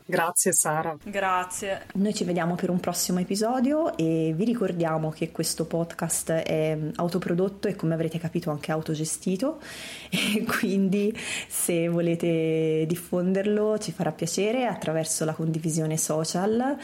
Grazie 0.05 0.51
Sara. 0.51 0.95
Grazie. 1.03 1.85
Noi 1.93 2.13
ci 2.13 2.23
vediamo 2.23 2.55
per 2.55 2.69
un 2.69 2.79
prossimo 2.79 3.19
episodio 3.19 3.95
e 3.95 4.33
vi 4.35 4.43
ricordiamo 4.43 5.09
che 5.11 5.31
questo 5.31 5.65
podcast 5.65 6.31
è 6.31 6.77
autoprodotto 6.95 7.67
e 7.67 7.75
come 7.75 7.93
avrete 7.93 8.19
capito 8.19 8.51
anche 8.51 8.71
autogestito 8.71 9.59
e 10.11 10.43
quindi 10.43 11.15
se 11.47 11.87
volete 11.87 12.85
diffonderlo 12.87 13.77
ci 13.77 13.91
farà 13.91 14.11
piacere 14.11 14.65
attraverso 14.65 15.23
la 15.25 15.33
condivisione 15.33 15.97
social 15.97 16.77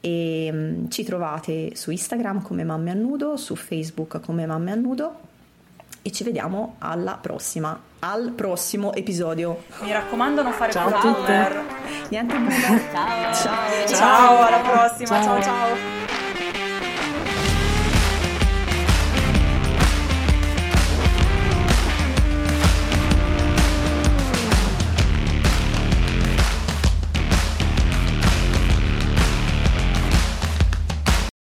e 0.00 0.50
mm, 0.52 0.88
ci 0.88 1.02
trovate 1.02 1.74
su 1.74 1.90
Instagram 1.90 2.42
come 2.42 2.64
Mamme 2.64 2.90
a 2.90 2.94
Nudo, 2.94 3.36
su 3.36 3.56
Facebook 3.56 4.20
come 4.20 4.46
Mamme 4.46 4.72
a 4.72 4.76
Nudo 4.76 5.34
e 6.06 6.12
ci 6.12 6.22
vediamo 6.22 6.76
alla 6.78 7.18
prossima, 7.20 7.76
al 8.06 8.30
prossimo 8.30 8.94
episodio. 8.94 9.64
Mi 9.80 9.90
raccomando 9.92 10.42
non 10.42 10.52
fare 10.52 10.70
ciao 10.70 10.88
a. 10.88 11.64
Niente 12.08 12.36
buona. 12.36 12.80
ciao. 12.92 13.32
Ciao. 13.34 13.86
Ciao, 13.86 14.46
alla 14.46 14.58
prossima. 14.58 15.08
ciao. 15.08 15.22
ciao. 15.22 15.42
ciao. 15.42 16.05